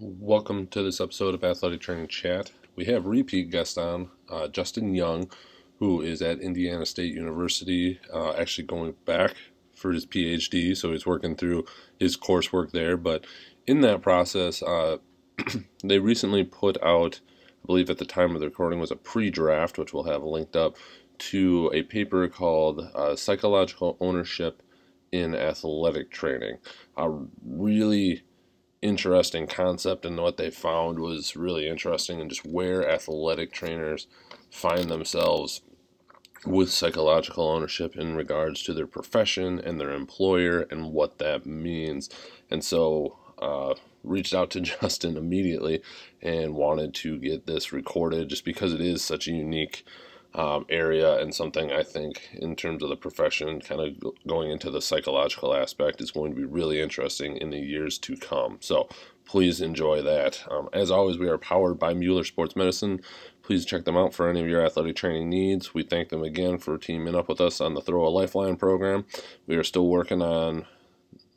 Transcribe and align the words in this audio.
Welcome 0.00 0.66
to 0.68 0.82
this 0.82 1.00
episode 1.00 1.36
of 1.36 1.44
Athletic 1.44 1.80
Training 1.80 2.08
Chat. 2.08 2.50
We 2.74 2.86
have 2.86 3.06
repeat 3.06 3.50
guest 3.50 3.78
on, 3.78 4.10
uh, 4.28 4.48
Justin 4.48 4.92
Young, 4.92 5.30
who 5.78 6.00
is 6.00 6.20
at 6.20 6.40
Indiana 6.40 6.84
State 6.84 7.14
University, 7.14 8.00
uh, 8.12 8.32
actually 8.32 8.66
going 8.66 8.96
back 9.04 9.36
for 9.72 9.92
his 9.92 10.04
PhD. 10.04 10.76
So 10.76 10.90
he's 10.90 11.06
working 11.06 11.36
through 11.36 11.66
his 11.96 12.16
coursework 12.16 12.72
there. 12.72 12.96
But 12.96 13.24
in 13.68 13.82
that 13.82 14.02
process, 14.02 14.64
uh, 14.64 14.96
they 15.84 16.00
recently 16.00 16.42
put 16.42 16.76
out, 16.82 17.20
I 17.62 17.66
believe 17.66 17.88
at 17.88 17.98
the 17.98 18.04
time 18.04 18.34
of 18.34 18.40
the 18.40 18.48
recording, 18.48 18.80
was 18.80 18.90
a 18.90 18.96
pre 18.96 19.30
draft, 19.30 19.78
which 19.78 19.92
we'll 19.92 20.10
have 20.10 20.24
linked 20.24 20.56
up, 20.56 20.76
to 21.18 21.70
a 21.72 21.82
paper 21.82 22.26
called 22.26 22.90
uh, 22.96 23.14
Psychological 23.14 23.96
Ownership 24.00 24.60
in 25.12 25.36
Athletic 25.36 26.10
Training. 26.10 26.58
A 26.96 27.08
really 27.44 28.24
interesting 28.84 29.46
concept, 29.46 30.04
and 30.04 30.16
what 30.18 30.36
they 30.36 30.50
found 30.50 30.98
was 30.98 31.34
really 31.34 31.66
interesting, 31.66 32.20
and 32.20 32.30
just 32.30 32.44
where 32.44 32.88
athletic 32.88 33.50
trainers 33.50 34.06
find 34.50 34.90
themselves 34.90 35.62
with 36.44 36.70
psychological 36.70 37.48
ownership 37.48 37.96
in 37.96 38.14
regards 38.14 38.62
to 38.62 38.74
their 38.74 38.86
profession 38.86 39.58
and 39.58 39.80
their 39.80 39.90
employer 39.90 40.66
and 40.70 40.92
what 40.92 41.18
that 41.18 41.46
means. 41.46 42.10
And 42.50 42.62
so, 42.62 43.16
uh, 43.38 43.74
reached 44.04 44.34
out 44.34 44.50
to 44.50 44.60
Justin 44.80 45.16
immediately 45.16 45.82
and 46.20 46.54
wanted 46.54 46.94
to 46.94 47.18
get 47.18 47.46
this 47.46 47.72
recorded 47.72 48.28
just 48.28 48.44
because 48.44 48.74
it 48.74 48.82
is 48.82 49.02
such 49.02 49.26
a 49.26 49.32
unique 49.32 49.84
um, 50.34 50.66
area 50.68 51.18
and 51.18 51.34
something 51.34 51.70
I 51.70 51.82
think 51.82 52.28
in 52.32 52.56
terms 52.56 52.82
of 52.82 52.88
the 52.88 52.96
profession, 52.96 53.60
kind 53.60 53.80
of 53.80 54.16
going 54.26 54.50
into 54.50 54.70
the 54.70 54.82
psychological 54.82 55.54
aspect, 55.54 56.00
is 56.00 56.10
going 56.10 56.32
to 56.34 56.36
be 56.36 56.44
really 56.44 56.80
interesting 56.80 57.36
in 57.36 57.50
the 57.50 57.58
years 57.58 57.98
to 57.98 58.16
come. 58.16 58.58
So 58.60 58.88
please 59.24 59.60
enjoy 59.60 60.02
that. 60.02 60.42
Um, 60.50 60.68
as 60.72 60.90
always, 60.90 61.18
we 61.18 61.28
are 61.28 61.38
powered 61.38 61.78
by 61.78 61.94
Mueller 61.94 62.24
Sports 62.24 62.56
Medicine. 62.56 63.00
Please 63.42 63.64
check 63.64 63.84
them 63.84 63.96
out 63.96 64.14
for 64.14 64.28
any 64.28 64.40
of 64.40 64.48
your 64.48 64.64
athletic 64.64 64.96
training 64.96 65.28
needs. 65.28 65.72
We 65.72 65.82
thank 65.82 66.08
them 66.08 66.22
again 66.22 66.58
for 66.58 66.78
teaming 66.78 67.14
up 67.14 67.28
with 67.28 67.40
us 67.40 67.60
on 67.60 67.74
the 67.74 67.80
Throw 67.80 68.06
a 68.06 68.08
Lifeline 68.08 68.56
program. 68.56 69.04
We 69.46 69.56
are 69.56 69.64
still 69.64 69.86
working 69.86 70.22
on 70.22 70.66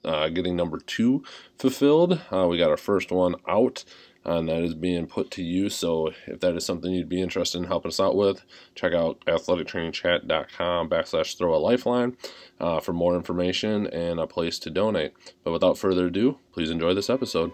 uh, 0.04 0.30
getting 0.30 0.56
number 0.56 0.80
two 0.80 1.24
fulfilled. 1.58 2.22
Uh, 2.32 2.48
we 2.48 2.58
got 2.58 2.70
our 2.70 2.78
first 2.78 3.12
one 3.12 3.36
out 3.48 3.84
and 4.28 4.50
that 4.50 4.62
is 4.62 4.74
being 4.74 5.08
put 5.08 5.32
to 5.32 5.44
use. 5.44 5.74
So 5.76 6.12
if 6.28 6.40
that 6.42 6.56
is 6.56 6.66
something 6.66 6.92
you'd 6.92 7.10
be 7.10 7.22
interested 7.22 7.58
in 7.58 7.64
helping 7.64 7.90
us 7.90 8.00
out 8.00 8.16
with, 8.16 8.44
check 8.76 8.94
out 8.94 9.24
athletictrainingchat.com 9.26 10.90
backslash 10.90 11.38
throw 11.38 11.56
a 11.56 11.58
lifeline 11.58 12.18
uh, 12.60 12.80
for 12.80 12.94
more 12.94 13.16
information 13.16 13.88
and 13.88 14.20
a 14.20 14.28
place 14.28 14.60
to 14.60 14.70
donate. 14.70 15.14
But 15.44 15.54
without 15.54 15.78
further 15.78 16.08
ado, 16.08 16.40
please 16.52 16.70
enjoy 16.70 16.94
this 16.94 17.10
episode. 17.10 17.54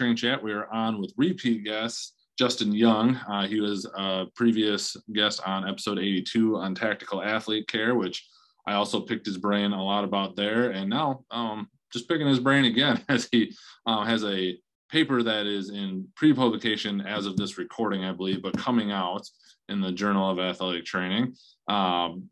Training 0.00 0.16
Chat. 0.16 0.42
We 0.42 0.52
are 0.52 0.66
on 0.72 0.98
with 0.98 1.12
repeat 1.18 1.62
guest 1.62 2.14
Justin 2.38 2.72
Young. 2.72 3.16
Uh, 3.16 3.46
he 3.46 3.60
was 3.60 3.84
a 3.98 4.24
previous 4.34 4.96
guest 5.12 5.42
on 5.44 5.68
episode 5.68 5.98
82 5.98 6.56
on 6.56 6.74
tactical 6.74 7.22
athlete 7.22 7.68
care, 7.68 7.94
which 7.94 8.26
I 8.66 8.76
also 8.76 9.00
picked 9.00 9.26
his 9.26 9.36
brain 9.36 9.72
a 9.72 9.84
lot 9.84 10.04
about 10.04 10.36
there. 10.36 10.70
And 10.70 10.88
now, 10.88 11.26
um, 11.30 11.68
just 11.92 12.08
picking 12.08 12.26
his 12.26 12.40
brain 12.40 12.64
again 12.64 13.04
as 13.10 13.28
he 13.30 13.54
uh, 13.84 14.02
has 14.06 14.24
a 14.24 14.56
paper 14.90 15.22
that 15.22 15.44
is 15.44 15.68
in 15.68 16.08
pre-publication 16.16 17.02
as 17.02 17.26
of 17.26 17.36
this 17.36 17.58
recording, 17.58 18.02
I 18.02 18.12
believe, 18.12 18.40
but 18.40 18.56
coming 18.56 18.92
out 18.92 19.28
in 19.68 19.82
the 19.82 19.92
Journal 19.92 20.30
of 20.30 20.38
Athletic 20.38 20.86
Training. 20.86 21.34
Um, 21.68 22.30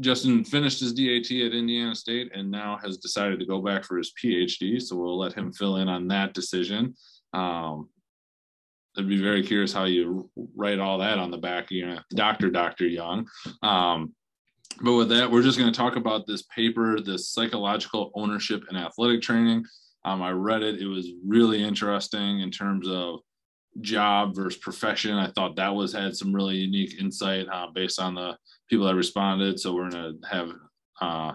Justin 0.00 0.44
finished 0.44 0.80
his 0.80 0.92
DAT 0.92 1.30
at 1.30 1.52
Indiana 1.52 1.94
State 1.94 2.30
and 2.34 2.50
now 2.50 2.78
has 2.82 2.98
decided 2.98 3.40
to 3.40 3.46
go 3.46 3.60
back 3.60 3.84
for 3.84 3.96
his 3.98 4.12
PhD. 4.12 4.80
So 4.80 4.96
we'll 4.96 5.18
let 5.18 5.32
him 5.32 5.52
fill 5.52 5.76
in 5.76 5.88
on 5.88 6.08
that 6.08 6.34
decision. 6.34 6.94
Um, 7.32 7.88
I'd 8.96 9.08
be 9.08 9.20
very 9.20 9.42
curious 9.42 9.72
how 9.72 9.84
you 9.84 10.30
write 10.56 10.80
all 10.80 10.98
that 10.98 11.18
on 11.18 11.30
the 11.30 11.38
back, 11.38 11.70
you 11.70 11.86
know, 11.86 11.98
Dr. 12.10 12.50
Dr. 12.50 12.86
Young. 12.86 13.28
Um, 13.62 14.14
but 14.82 14.94
with 14.94 15.08
that, 15.10 15.30
we're 15.30 15.42
just 15.42 15.58
going 15.58 15.72
to 15.72 15.76
talk 15.76 15.96
about 15.96 16.26
this 16.26 16.42
paper, 16.42 17.00
this 17.00 17.30
psychological 17.30 18.10
ownership 18.14 18.64
in 18.70 18.76
athletic 18.76 19.22
training. 19.22 19.64
Um, 20.04 20.22
I 20.22 20.30
read 20.30 20.62
it. 20.62 20.80
It 20.80 20.86
was 20.86 21.10
really 21.26 21.62
interesting 21.62 22.40
in 22.40 22.50
terms 22.50 22.88
of 22.88 23.20
job 23.80 24.34
versus 24.34 24.58
profession. 24.58 25.14
I 25.14 25.30
thought 25.30 25.56
that 25.56 25.74
was 25.74 25.92
had 25.92 26.16
some 26.16 26.34
really 26.34 26.56
unique 26.56 27.00
insight 27.00 27.46
uh, 27.52 27.68
based 27.72 28.00
on 28.00 28.14
the 28.14 28.36
people 28.68 28.86
that 28.86 28.94
responded. 28.94 29.60
So 29.60 29.74
we're 29.74 29.90
going 29.90 30.20
to 30.20 30.28
have 30.28 30.52
uh, 31.00 31.32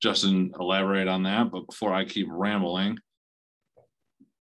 Justin 0.00 0.52
elaborate 0.58 1.08
on 1.08 1.22
that. 1.24 1.50
But 1.50 1.66
before 1.66 1.92
I 1.92 2.04
keep 2.04 2.26
rambling, 2.30 2.98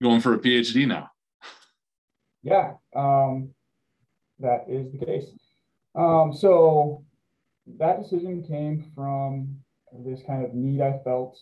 going 0.01 0.21
for 0.21 0.33
a 0.33 0.39
PhD 0.39 0.87
now. 0.87 1.09
Yeah, 2.41 2.73
um, 2.95 3.49
that 4.39 4.65
is 4.69 4.91
the 4.91 5.05
case. 5.05 5.25
Um, 5.95 6.33
so 6.33 7.03
that 7.77 8.01
decision 8.01 8.43
came 8.43 8.91
from 8.95 9.57
this 10.05 10.21
kind 10.25 10.45
of 10.45 10.53
need 10.53 10.81
I 10.81 10.99
felt 11.03 11.37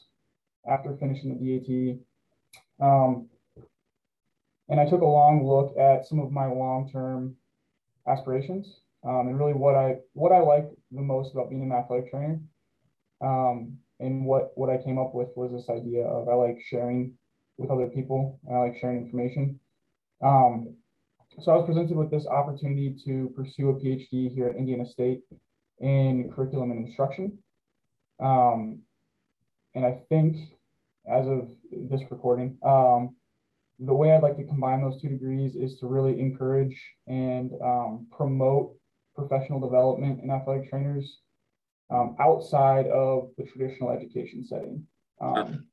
after 0.67 0.97
finishing 0.97 1.37
the 1.37 1.59
DAT. 1.59 2.85
Um, 2.85 3.29
and 4.69 4.79
I 4.79 4.85
took 4.85 5.01
a 5.01 5.05
long 5.05 5.45
look 5.45 5.77
at 5.77 6.05
some 6.05 6.19
of 6.19 6.31
my 6.31 6.47
long-term 6.47 7.35
aspirations 8.07 8.81
um, 9.03 9.27
and 9.27 9.39
really 9.39 9.53
what 9.53 9.75
I 9.75 9.97
what 10.13 10.31
I 10.31 10.39
like 10.39 10.69
the 10.91 11.01
most 11.01 11.33
about 11.33 11.49
being 11.49 11.63
an 11.63 11.71
athletic 11.71 12.11
trainer. 12.11 12.39
Um, 13.21 13.77
and 13.99 14.25
what 14.25 14.51
what 14.55 14.69
I 14.69 14.77
came 14.77 14.97
up 14.97 15.13
with 15.13 15.29
was 15.35 15.51
this 15.51 15.69
idea 15.69 16.05
of 16.05 16.27
I 16.27 16.33
like 16.33 16.59
sharing 16.69 17.13
with 17.57 17.71
other 17.71 17.87
people. 17.87 18.39
and 18.47 18.55
I 18.55 18.59
like 18.59 18.77
sharing 18.79 19.05
information. 19.05 19.59
Um, 20.21 20.75
so 21.39 21.51
I 21.51 21.57
was 21.57 21.65
presented 21.65 21.95
with 21.95 22.11
this 22.11 22.25
opportunity 22.27 22.95
to 23.05 23.31
pursue 23.35 23.69
a 23.69 23.73
PhD 23.73 24.33
here 24.33 24.47
at 24.47 24.55
Indiana 24.55 24.85
State 24.85 25.21
in 25.79 26.31
curriculum 26.33 26.71
and 26.71 26.87
instruction. 26.87 27.37
Um, 28.19 28.79
and 29.75 29.85
I 29.85 29.99
think 30.09 30.37
as 31.07 31.27
of 31.27 31.49
this 31.71 32.01
recording, 32.09 32.57
um, 32.63 33.15
the 33.79 33.93
way 33.93 34.11
I'd 34.11 34.23
like 34.23 34.37
to 34.37 34.43
combine 34.43 34.81
those 34.81 34.99
two 35.01 35.09
degrees 35.09 35.55
is 35.55 35.77
to 35.79 35.87
really 35.87 36.19
encourage 36.19 36.81
and 37.07 37.51
um, 37.63 38.07
promote 38.11 38.75
professional 39.15 39.59
development 39.59 40.21
in 40.23 40.31
athletic 40.31 40.69
trainers 40.69 41.19
um, 41.91 42.15
outside 42.19 42.87
of 42.87 43.29
the 43.37 43.43
traditional 43.43 43.91
education 43.91 44.43
setting. 44.45 44.85
Um, 45.21 45.67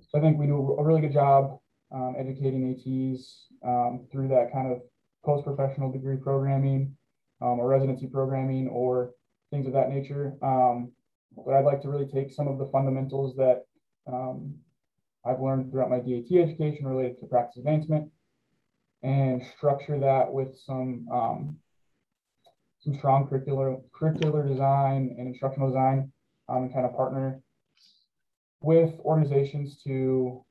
so 0.00 0.18
I 0.18 0.20
think 0.20 0.38
we 0.38 0.46
do 0.46 0.76
a 0.78 0.82
really 0.82 1.00
good 1.00 1.12
job 1.12 1.58
um, 1.92 2.14
educating 2.18 2.70
ATs 2.72 3.46
um, 3.64 4.06
through 4.10 4.28
that 4.28 4.52
kind 4.52 4.72
of 4.72 4.80
post-professional 5.24 5.92
degree 5.92 6.16
programming 6.16 6.96
um, 7.40 7.60
or 7.60 7.68
residency 7.68 8.06
programming 8.06 8.68
or 8.68 9.12
things 9.50 9.66
of 9.66 9.72
that 9.74 9.90
nature. 9.90 10.34
but 10.40 11.54
I'd 11.54 11.64
like 11.64 11.82
to 11.82 11.88
really 11.88 12.06
take 12.06 12.32
some 12.32 12.48
of 12.48 12.58
the 12.58 12.66
fundamentals 12.66 13.36
that 13.36 13.64
I've 15.28 15.40
learned 15.40 15.70
throughout 15.70 15.90
my 15.90 15.98
DAT 15.98 16.32
education 16.32 16.86
related 16.86 17.18
to 17.20 17.26
practice 17.26 17.58
advancement 17.58 18.10
and 19.02 19.42
structure 19.56 19.98
that 20.00 20.32
with 20.32 20.58
some 20.64 21.06
um, 21.12 21.56
some 22.80 22.94
strong 22.96 23.26
curricular 23.26 23.80
curricular 23.90 24.48
design 24.48 25.14
and 25.18 25.28
instructional 25.28 25.68
design 25.68 26.10
um, 26.48 26.64
and 26.64 26.72
kind 26.72 26.86
of 26.86 26.96
partner 26.96 27.40
with 28.62 28.94
organizations 29.00 29.80
to 29.84 30.44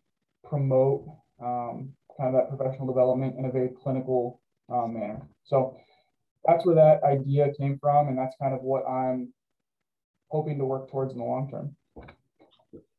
promote 0.48 1.06
um, 1.42 1.94
kind 2.18 2.34
of 2.34 2.34
that 2.34 2.56
professional 2.56 2.88
development 2.88 3.36
in 3.38 3.46
a 3.46 3.52
very 3.52 3.69
clinical 3.81 4.42
um, 4.69 4.94
manner. 4.94 5.22
So 5.44 5.78
that's 6.46 6.66
where 6.66 6.75
that 6.75 7.04
idea 7.04 7.52
came 7.57 7.78
from, 7.80 8.07
and 8.07 8.18
that's 8.18 8.36
kind 8.40 8.54
of 8.54 8.62
what 8.62 8.88
I'm 8.88 9.34
hoping 10.30 10.57
to 10.57 10.66
work 10.66 10.90
towards 10.90 11.13
in 11.13 11.19
the 11.19 11.25
long 11.25 11.50
term. 11.50 11.75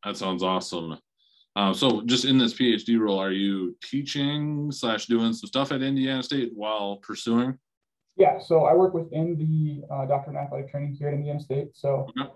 That 0.04 0.16
sounds 0.16 0.42
awesome. 0.42 0.98
Uh, 1.58 1.74
so, 1.74 2.02
just 2.02 2.24
in 2.24 2.38
this 2.38 2.54
PhD 2.54 3.00
role, 3.00 3.18
are 3.18 3.32
you 3.32 3.76
teaching 3.82 4.70
slash 4.70 5.06
doing 5.06 5.32
some 5.32 5.48
stuff 5.48 5.72
at 5.72 5.82
Indiana 5.82 6.22
State 6.22 6.52
while 6.54 6.98
pursuing? 6.98 7.58
Yeah, 8.16 8.38
so 8.38 8.66
I 8.66 8.74
work 8.74 8.94
within 8.94 9.36
the 9.36 9.82
uh, 9.92 10.06
doctorate 10.06 10.36
in 10.36 10.42
athletic 10.44 10.70
training 10.70 10.94
here 10.94 11.08
at 11.08 11.14
Indiana 11.14 11.40
State. 11.40 11.70
So 11.74 12.06
okay. 12.10 12.30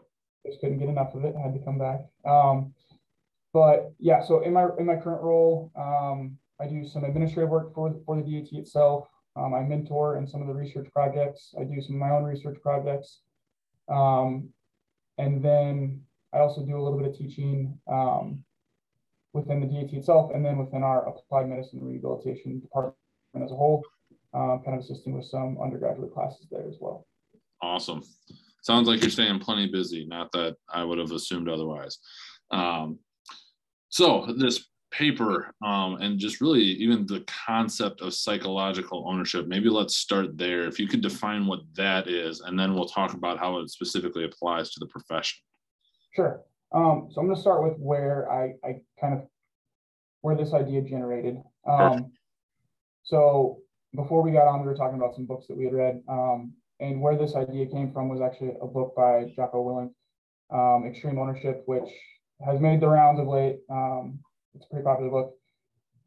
just 0.44 0.60
couldn't 0.60 0.80
get 0.80 0.88
enough 0.88 1.14
of 1.14 1.24
it. 1.24 1.36
I 1.38 1.40
Had 1.40 1.54
to 1.54 1.64
come 1.64 1.78
back. 1.78 2.00
Um, 2.24 2.74
but 3.52 3.92
yeah, 4.00 4.24
so 4.24 4.42
in 4.42 4.52
my 4.52 4.66
in 4.80 4.86
my 4.86 4.96
current 4.96 5.22
role, 5.22 5.70
um, 5.76 6.36
I 6.60 6.66
do 6.66 6.84
some 6.84 7.04
administrative 7.04 7.48
work 7.48 7.72
for 7.76 7.94
for 8.04 8.20
the 8.20 8.22
DAT 8.22 8.48
itself. 8.58 9.06
Um, 9.36 9.54
I 9.54 9.60
mentor 9.60 10.16
in 10.16 10.26
some 10.26 10.42
of 10.42 10.48
the 10.48 10.54
research 10.54 10.88
projects. 10.92 11.54
I 11.56 11.62
do 11.62 11.80
some 11.80 11.94
of 11.94 12.00
my 12.00 12.10
own 12.10 12.24
research 12.24 12.58
projects. 12.60 13.20
Um, 13.88 14.48
and 15.16 15.44
then 15.44 16.00
I 16.34 16.38
also 16.38 16.66
do 16.66 16.76
a 16.76 16.82
little 16.82 16.98
bit 16.98 17.06
of 17.06 17.16
teaching 17.16 17.78
um, 17.86 18.42
within 19.32 19.60
the 19.60 19.66
DAT 19.66 19.92
itself 19.94 20.30
and 20.34 20.44
then 20.44 20.58
within 20.58 20.82
our 20.82 21.08
applied 21.08 21.48
medicine 21.48 21.80
rehabilitation 21.82 22.60
department 22.60 22.96
as 23.42 23.50
a 23.50 23.56
whole, 23.56 23.82
um, 24.34 24.62
kind 24.64 24.76
of 24.76 24.84
assisting 24.84 25.16
with 25.16 25.24
some 25.24 25.58
undergraduate 25.62 26.12
classes 26.12 26.46
there 26.50 26.66
as 26.68 26.76
well. 26.80 27.06
Awesome. 27.62 28.02
Sounds 28.62 28.88
like 28.88 29.00
you're 29.00 29.10
staying 29.10 29.40
plenty 29.40 29.66
busy. 29.70 30.06
Not 30.06 30.32
that 30.32 30.56
I 30.68 30.84
would 30.84 30.98
have 30.98 31.12
assumed 31.12 31.48
otherwise. 31.48 31.98
Um, 32.50 32.98
so 33.88 34.26
this 34.36 34.66
paper 34.92 35.52
um, 35.64 35.96
and 36.00 36.18
just 36.18 36.40
really 36.40 36.62
even 36.62 37.06
the 37.06 37.24
concept 37.26 38.02
of 38.02 38.12
psychological 38.12 39.08
ownership 39.08 39.48
maybe 39.48 39.70
let's 39.70 39.96
start 39.96 40.36
there 40.36 40.68
if 40.68 40.78
you 40.78 40.86
could 40.86 41.00
define 41.00 41.46
what 41.46 41.60
that 41.74 42.08
is 42.08 42.40
and 42.40 42.58
then 42.58 42.74
we'll 42.74 42.84
talk 42.84 43.14
about 43.14 43.38
how 43.38 43.58
it 43.58 43.70
specifically 43.70 44.24
applies 44.24 44.70
to 44.70 44.80
the 44.80 44.86
profession 44.86 45.38
sure 46.14 46.42
um, 46.74 47.08
so 47.10 47.20
i'm 47.20 47.26
going 47.26 47.34
to 47.34 47.40
start 47.40 47.62
with 47.62 47.74
where 47.78 48.30
I, 48.30 48.54
I 48.64 48.80
kind 49.00 49.14
of 49.14 49.26
where 50.20 50.36
this 50.36 50.52
idea 50.52 50.82
generated 50.82 51.38
um, 51.68 52.12
so 53.02 53.58
before 53.94 54.22
we 54.22 54.32
got 54.32 54.46
on 54.46 54.60
we 54.60 54.66
were 54.66 54.76
talking 54.76 54.96
about 54.96 55.14
some 55.14 55.26
books 55.26 55.46
that 55.48 55.56
we 55.56 55.64
had 55.64 55.74
read 55.74 56.02
um, 56.08 56.52
and 56.80 57.00
where 57.00 57.16
this 57.16 57.34
idea 57.34 57.66
came 57.66 57.92
from 57.92 58.08
was 58.08 58.20
actually 58.20 58.52
a 58.60 58.66
book 58.66 58.94
by 58.96 59.24
jocko 59.36 59.64
willink 59.64 59.92
um, 60.50 60.86
extreme 60.86 61.18
ownership 61.18 61.62
which 61.66 61.88
has 62.44 62.60
made 62.60 62.80
the 62.80 62.88
rounds 62.88 63.20
of 63.20 63.26
late 63.26 63.58
um, 63.70 64.18
it's 64.54 64.66
a 64.66 64.68
pretty 64.68 64.84
popular 64.84 65.10
book. 65.10 65.34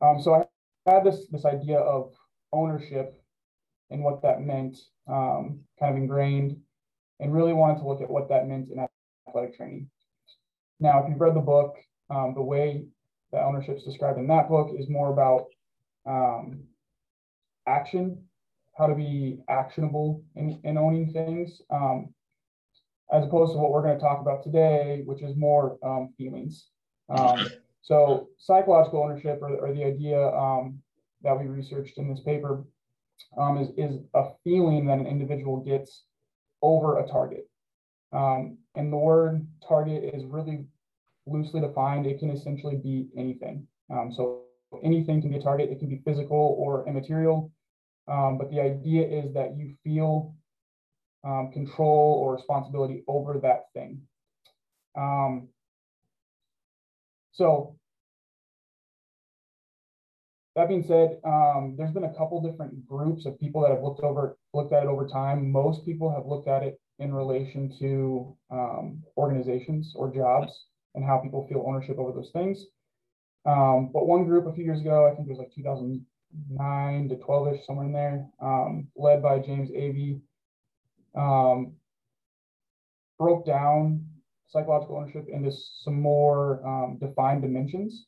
Um, 0.01 0.21
so 0.21 0.33
I 0.35 0.45
had 0.91 1.03
this 1.03 1.27
this 1.31 1.45
idea 1.45 1.79
of 1.79 2.13
ownership 2.51 3.21
and 3.89 4.03
what 4.03 4.21
that 4.23 4.41
meant, 4.41 4.77
um, 5.07 5.61
kind 5.79 5.91
of 5.91 5.97
ingrained, 5.97 6.57
and 7.19 7.33
really 7.33 7.53
wanted 7.53 7.79
to 7.79 7.87
look 7.87 8.01
at 8.01 8.09
what 8.09 8.29
that 8.29 8.47
meant 8.47 8.69
in 8.69 8.85
athletic 9.27 9.57
training. 9.57 9.89
Now, 10.79 11.03
if 11.03 11.09
you've 11.09 11.21
read 11.21 11.35
the 11.35 11.41
book, 11.41 11.75
um, 12.09 12.33
the 12.35 12.41
way 12.41 12.85
that 13.31 13.43
ownership 13.43 13.77
is 13.77 13.83
described 13.83 14.19
in 14.19 14.27
that 14.27 14.49
book 14.49 14.71
is 14.77 14.89
more 14.89 15.11
about 15.11 15.45
um, 16.05 16.63
action, 17.67 18.23
how 18.77 18.87
to 18.87 18.95
be 18.95 19.39
actionable 19.49 20.23
in, 20.35 20.59
in 20.63 20.77
owning 20.77 21.11
things, 21.11 21.61
um, 21.69 22.13
as 23.11 23.23
opposed 23.23 23.53
to 23.53 23.57
what 23.57 23.71
we're 23.71 23.81
going 23.81 23.97
to 23.97 24.03
talk 24.03 24.19
about 24.19 24.43
today, 24.43 25.01
which 25.05 25.21
is 25.21 25.35
more 25.35 25.77
um, 25.83 26.13
feelings. 26.17 26.69
Um, 27.09 27.47
so 27.81 28.29
psychological 28.37 29.03
ownership 29.03 29.39
or, 29.41 29.55
or 29.57 29.73
the 29.73 29.83
idea 29.83 30.19
um, 30.29 30.79
that 31.21 31.39
we 31.39 31.45
researched 31.45 31.97
in 31.97 32.09
this 32.09 32.21
paper 32.21 32.63
is, 33.59 33.69
is 33.77 33.99
a 34.13 34.25
feeling 34.43 34.87
that 34.87 34.97
an 34.97 35.07
individual 35.07 35.57
gets 35.57 36.03
over 36.61 36.99
a 36.99 37.07
target. 37.07 37.47
Um, 38.11 38.57
and 38.75 38.91
the 38.91 38.97
word 38.97 39.45
target 39.67 40.13
is 40.13 40.23
really 40.25 40.65
loosely 41.25 41.61
defined. 41.61 42.05
It 42.05 42.19
can 42.19 42.29
essentially 42.29 42.75
be 42.75 43.07
anything. 43.17 43.67
Um, 43.89 44.13
so 44.15 44.43
anything 44.83 45.21
can 45.21 45.31
be 45.31 45.37
a 45.37 45.41
target. 45.41 45.69
It 45.71 45.79
can 45.79 45.89
be 45.89 46.01
physical 46.05 46.55
or 46.59 46.87
immaterial. 46.87 47.51
Um, 48.07 48.37
but 48.37 48.51
the 48.51 48.59
idea 48.59 49.07
is 49.07 49.33
that 49.33 49.55
you 49.57 49.75
feel 49.83 50.35
um, 51.23 51.51
control 51.51 52.21
or 52.23 52.35
responsibility 52.35 53.03
over 53.07 53.39
that 53.39 53.65
thing. 53.73 54.01
Um, 54.95 55.49
so 57.31 57.75
that 60.55 60.69
being 60.69 60.83
said, 60.83 61.19
um, 61.25 61.75
there's 61.77 61.91
been 61.91 62.05
a 62.05 62.13
couple 62.13 62.41
different 62.41 62.87
groups 62.87 63.25
of 63.25 63.39
people 63.39 63.61
that 63.61 63.71
have 63.71 63.83
looked 63.83 64.01
over 64.01 64.37
looked 64.53 64.73
at 64.73 64.83
it 64.83 64.87
over 64.87 65.05
time. 65.05 65.51
Most 65.51 65.85
people 65.85 66.13
have 66.13 66.25
looked 66.25 66.47
at 66.47 66.63
it 66.63 66.79
in 66.99 67.13
relation 67.13 67.71
to 67.79 68.35
um, 68.51 69.03
organizations 69.17 69.93
or 69.95 70.13
jobs 70.13 70.65
and 70.95 71.03
how 71.03 71.17
people 71.17 71.45
feel 71.47 71.65
ownership 71.67 71.97
over 71.99 72.13
those 72.13 72.31
things. 72.31 72.65
Um, 73.45 73.91
but 73.93 74.07
one 74.07 74.23
group 74.25 74.47
a 74.47 74.53
few 74.53 74.63
years 74.63 74.79
ago, 74.79 75.05
I 75.05 75.13
think 75.13 75.27
it 75.27 75.31
was 75.31 75.39
like 75.39 75.53
2009 75.53 77.09
to 77.09 77.15
12ish, 77.15 77.65
somewhere 77.65 77.85
in 77.85 77.93
there, 77.93 78.25
um, 78.41 78.87
led 78.95 79.21
by 79.21 79.39
James 79.39 79.69
Avey, 79.71 80.21
um, 81.15 81.73
broke 83.19 83.45
down 83.45 84.05
psychological 84.47 84.97
ownership 84.97 85.27
into 85.31 85.51
some 85.51 86.01
more 86.01 86.65
um, 86.65 86.97
defined 86.99 87.41
dimensions. 87.41 88.05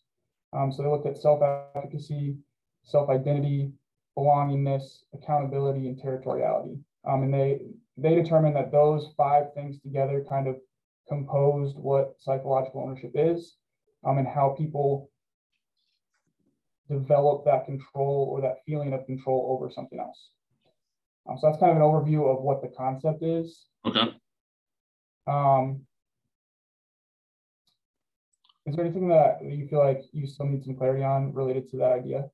Um, 0.53 0.71
so 0.71 0.83
they 0.83 0.89
looked 0.89 1.07
at 1.07 1.17
self-efficacy, 1.17 2.37
self-identity, 2.83 3.71
belongingness, 4.17 5.03
accountability, 5.13 5.87
and 5.87 6.01
territoriality. 6.01 6.79
Um, 7.07 7.23
and 7.23 7.33
they 7.33 7.61
they 7.97 8.15
determined 8.15 8.55
that 8.55 8.71
those 8.71 9.13
five 9.17 9.53
things 9.55 9.79
together 9.81 10.23
kind 10.29 10.47
of 10.47 10.55
composed 11.07 11.77
what 11.77 12.15
psychological 12.19 12.81
ownership 12.81 13.11
is 13.15 13.55
um, 14.05 14.17
and 14.17 14.27
how 14.27 14.55
people 14.57 15.09
develop 16.89 17.43
that 17.45 17.65
control 17.65 18.27
or 18.31 18.41
that 18.41 18.57
feeling 18.65 18.93
of 18.93 19.05
control 19.05 19.57
over 19.57 19.71
something 19.71 19.99
else. 19.99 20.29
Um, 21.29 21.37
so 21.37 21.47
that's 21.47 21.59
kind 21.59 21.71
of 21.71 21.77
an 21.77 21.83
overview 21.83 22.33
of 22.33 22.41
what 22.43 22.61
the 22.61 22.69
concept 22.69 23.23
is. 23.23 23.65
Okay. 23.85 24.15
Um, 25.27 25.81
is 28.67 28.75
there 28.75 28.83
anything 28.83 29.07
that 29.07 29.39
you 29.41 29.65
feel 29.67 29.79
like 29.79 30.03
you 30.11 30.27
still 30.27 30.45
need 30.45 30.63
some 30.63 30.75
clarity 30.75 31.03
on 31.03 31.33
related 31.33 31.69
to 31.71 31.77
that 31.77 31.93
idea? 31.93 32.29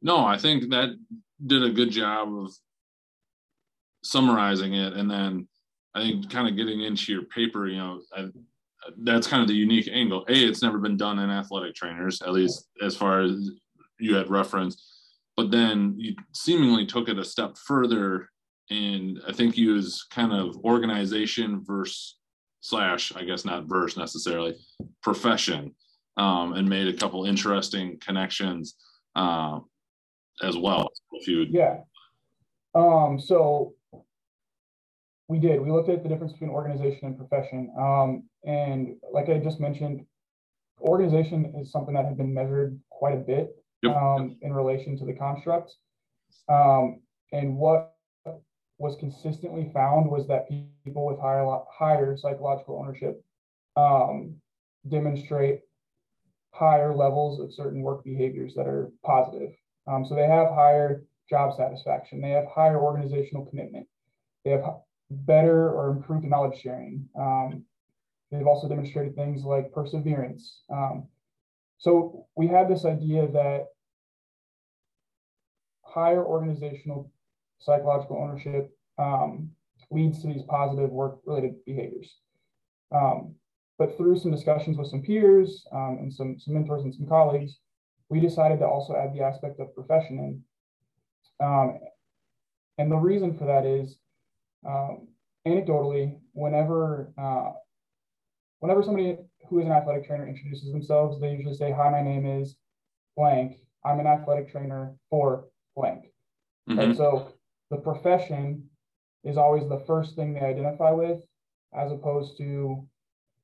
No, 0.00 0.24
I 0.24 0.38
think 0.38 0.70
that 0.70 0.98
did 1.46 1.62
a 1.62 1.70
good 1.70 1.90
job 1.90 2.34
of 2.34 2.52
summarizing 4.02 4.74
it. 4.74 4.94
And 4.94 5.10
then 5.10 5.46
I 5.94 6.00
think 6.00 6.30
kind 6.30 6.48
of 6.48 6.56
getting 6.56 6.80
into 6.80 7.12
your 7.12 7.24
paper, 7.24 7.68
you 7.68 7.76
know, 7.76 8.00
I, 8.16 8.28
that's 9.02 9.26
kind 9.26 9.42
of 9.42 9.48
the 9.48 9.54
unique 9.54 9.88
angle. 9.92 10.24
A, 10.28 10.32
it's 10.32 10.62
never 10.62 10.78
been 10.78 10.96
done 10.96 11.18
in 11.18 11.30
athletic 11.30 11.74
trainers, 11.74 12.22
at 12.22 12.32
least 12.32 12.68
as 12.82 12.96
far 12.96 13.20
as 13.20 13.50
you 14.00 14.14
had 14.14 14.30
referenced. 14.30 14.82
But 15.36 15.50
then 15.50 15.94
you 15.98 16.14
seemingly 16.32 16.86
took 16.86 17.08
it 17.08 17.18
a 17.18 17.24
step 17.24 17.56
further, 17.58 18.30
and 18.70 19.20
I 19.28 19.32
think 19.32 19.56
you 19.56 19.74
use 19.74 20.04
kind 20.10 20.32
of 20.32 20.56
organization 20.64 21.62
versus 21.62 22.16
slash 22.62 23.12
I 23.14 23.24
guess 23.24 23.44
not 23.44 23.64
verse 23.68 23.96
necessarily 23.98 24.56
profession, 25.02 25.74
um, 26.16 26.54
and 26.54 26.66
made 26.66 26.88
a 26.88 26.94
couple 26.94 27.26
interesting 27.26 27.98
connections 27.98 28.76
uh, 29.14 29.60
as 30.42 30.56
well. 30.56 30.90
If 31.12 31.28
you 31.28 31.46
yeah, 31.50 31.80
um, 32.74 33.20
so 33.20 33.74
we 35.28 35.38
did. 35.38 35.60
We 35.60 35.70
looked 35.70 35.90
at 35.90 36.02
the 36.02 36.08
difference 36.08 36.32
between 36.32 36.50
organization 36.50 37.08
and 37.08 37.18
profession, 37.18 37.70
um, 37.78 38.24
and 38.44 38.96
like 39.12 39.28
I 39.28 39.38
just 39.38 39.60
mentioned, 39.60 40.06
organization 40.80 41.54
is 41.60 41.70
something 41.70 41.94
that 41.94 42.06
had 42.06 42.16
been 42.16 42.32
measured 42.32 42.80
quite 42.90 43.14
a 43.14 43.20
bit 43.20 43.54
yep. 43.82 43.94
um, 43.96 44.36
in 44.40 44.52
relation 44.52 44.96
to 44.98 45.04
the 45.04 45.12
construct. 45.12 45.74
Um, 46.48 47.00
and 47.32 47.56
what 47.56 47.94
was 48.82 48.96
consistently 48.96 49.70
found 49.72 50.10
was 50.10 50.26
that 50.26 50.48
people 50.84 51.06
with 51.06 51.20
higher 51.20 51.46
higher 51.70 52.16
psychological 52.16 52.80
ownership 52.80 53.24
um, 53.76 54.34
demonstrate 54.88 55.60
higher 56.50 56.92
levels 56.92 57.38
of 57.38 57.54
certain 57.54 57.80
work 57.80 58.02
behaviors 58.02 58.54
that 58.54 58.66
are 58.66 58.90
positive. 59.04 59.52
Um, 59.86 60.04
so 60.04 60.16
they 60.16 60.26
have 60.26 60.48
higher 60.48 61.04
job 61.30 61.54
satisfaction. 61.56 62.20
They 62.20 62.30
have 62.30 62.46
higher 62.52 62.80
organizational 62.80 63.46
commitment. 63.46 63.86
They 64.44 64.50
have 64.50 64.64
better 65.10 65.70
or 65.70 65.90
improved 65.90 66.24
knowledge 66.24 66.60
sharing. 66.60 67.08
Um, 67.16 67.64
they've 68.32 68.48
also 68.48 68.68
demonstrated 68.68 69.14
things 69.14 69.44
like 69.44 69.72
perseverance. 69.72 70.62
Um, 70.68 71.06
so 71.78 72.26
we 72.36 72.48
had 72.48 72.68
this 72.68 72.84
idea 72.84 73.28
that 73.28 73.66
higher 75.84 76.24
organizational 76.24 77.12
psychological 77.62 78.18
ownership 78.18 78.70
um, 78.98 79.50
leads 79.90 80.20
to 80.22 80.28
these 80.28 80.42
positive 80.48 80.90
work 80.90 81.18
related 81.24 81.54
behaviors. 81.64 82.16
Um, 82.94 83.34
but 83.78 83.96
through 83.96 84.18
some 84.18 84.30
discussions 84.30 84.76
with 84.76 84.88
some 84.88 85.02
peers 85.02 85.64
um, 85.72 85.98
and 86.00 86.12
some, 86.12 86.38
some 86.38 86.54
mentors 86.54 86.84
and 86.84 86.94
some 86.94 87.06
colleagues, 87.06 87.58
we 88.08 88.20
decided 88.20 88.58
to 88.58 88.66
also 88.66 88.94
add 88.94 89.14
the 89.14 89.22
aspect 89.22 89.58
of 89.60 89.74
profession 89.74 90.18
in. 90.18 90.42
Um, 91.44 91.78
and 92.78 92.90
the 92.90 92.96
reason 92.96 93.36
for 93.36 93.46
that 93.46 93.64
is 93.64 93.96
um, 94.66 95.08
anecdotally, 95.46 96.18
whenever 96.32 97.12
uh, 97.18 97.52
whenever 98.60 98.82
somebody 98.82 99.16
who 99.48 99.58
is 99.58 99.66
an 99.66 99.72
athletic 99.72 100.06
trainer 100.06 100.28
introduces 100.28 100.72
themselves, 100.72 101.20
they 101.20 101.32
usually 101.32 101.54
say, 101.54 101.72
Hi, 101.72 101.90
my 101.90 102.02
name 102.02 102.26
is 102.26 102.56
blank. 103.16 103.58
I'm 103.84 103.98
an 103.98 104.06
athletic 104.06 104.50
trainer 104.50 104.94
for 105.10 105.46
blank. 105.74 106.04
Mm-hmm. 106.68 106.78
And 106.78 106.96
so 106.96 107.31
the 107.72 107.78
profession 107.78 108.68
is 109.24 109.38
always 109.38 109.66
the 109.66 109.82
first 109.86 110.14
thing 110.14 110.34
they 110.34 110.40
identify 110.40 110.90
with, 110.90 111.20
as 111.74 111.90
opposed 111.90 112.36
to 112.36 112.86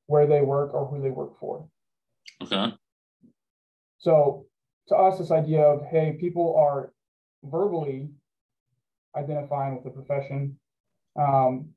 where 0.05 0.27
they 0.27 0.41
work 0.41 0.71
or 0.75 0.85
who 0.85 1.01
they 1.01 1.09
work 1.09 1.39
for. 1.39 1.67
Okay. 2.43 2.71
So 3.97 4.45
to 4.87 4.95
us, 4.95 5.17
this 5.17 5.31
idea 5.31 5.61
of, 5.61 5.83
hey, 5.89 6.15
people 6.21 6.55
are 6.55 6.93
verbally 7.43 8.11
identifying 9.17 9.73
with 9.73 9.83
the 9.83 9.89
profession 9.89 10.59
um, 11.19 11.69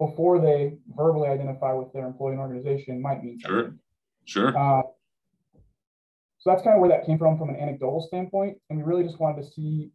before 0.00 0.40
they 0.40 0.74
verbally 0.96 1.28
identify 1.28 1.72
with 1.74 1.92
their 1.92 2.06
employee 2.06 2.32
and 2.32 2.40
organization 2.40 3.00
might 3.00 3.22
mean 3.22 3.38
something. 3.38 3.78
Sure. 4.24 4.52
Sure. 4.52 4.58
Uh, 4.58 4.82
so 6.38 6.50
that's 6.50 6.62
kind 6.62 6.74
of 6.74 6.80
where 6.80 6.90
that 6.90 7.06
came 7.06 7.18
from, 7.18 7.38
from 7.38 7.50
an 7.50 7.56
anecdotal 7.56 8.04
standpoint, 8.08 8.58
and 8.68 8.78
we 8.78 8.84
really 8.84 9.04
just 9.04 9.20
wanted 9.20 9.42
to 9.42 9.48
see 9.48 9.92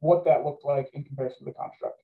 what 0.00 0.24
that 0.24 0.44
looked 0.44 0.64
like 0.64 0.90
in 0.94 1.04
comparison 1.04 1.38
to 1.40 1.44
the 1.46 1.52
construct. 1.52 1.98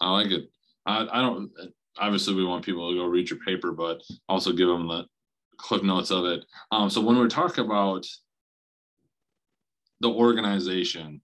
I 0.00 0.12
like 0.12 0.30
it. 0.30 0.50
I, 0.86 1.06
I 1.10 1.20
don't. 1.22 1.50
Obviously, 1.98 2.34
we 2.34 2.44
want 2.44 2.64
people 2.64 2.90
to 2.90 2.96
go 2.96 3.06
read 3.06 3.28
your 3.28 3.40
paper, 3.40 3.72
but 3.72 4.00
also 4.28 4.52
give 4.52 4.68
them 4.68 4.86
the 4.86 5.04
clip 5.56 5.82
notes 5.82 6.10
of 6.10 6.24
it. 6.24 6.44
Um, 6.70 6.88
so 6.88 7.00
when 7.00 7.18
we're 7.18 7.28
talking 7.28 7.64
about 7.64 8.06
the 10.00 10.08
organization, 10.08 11.20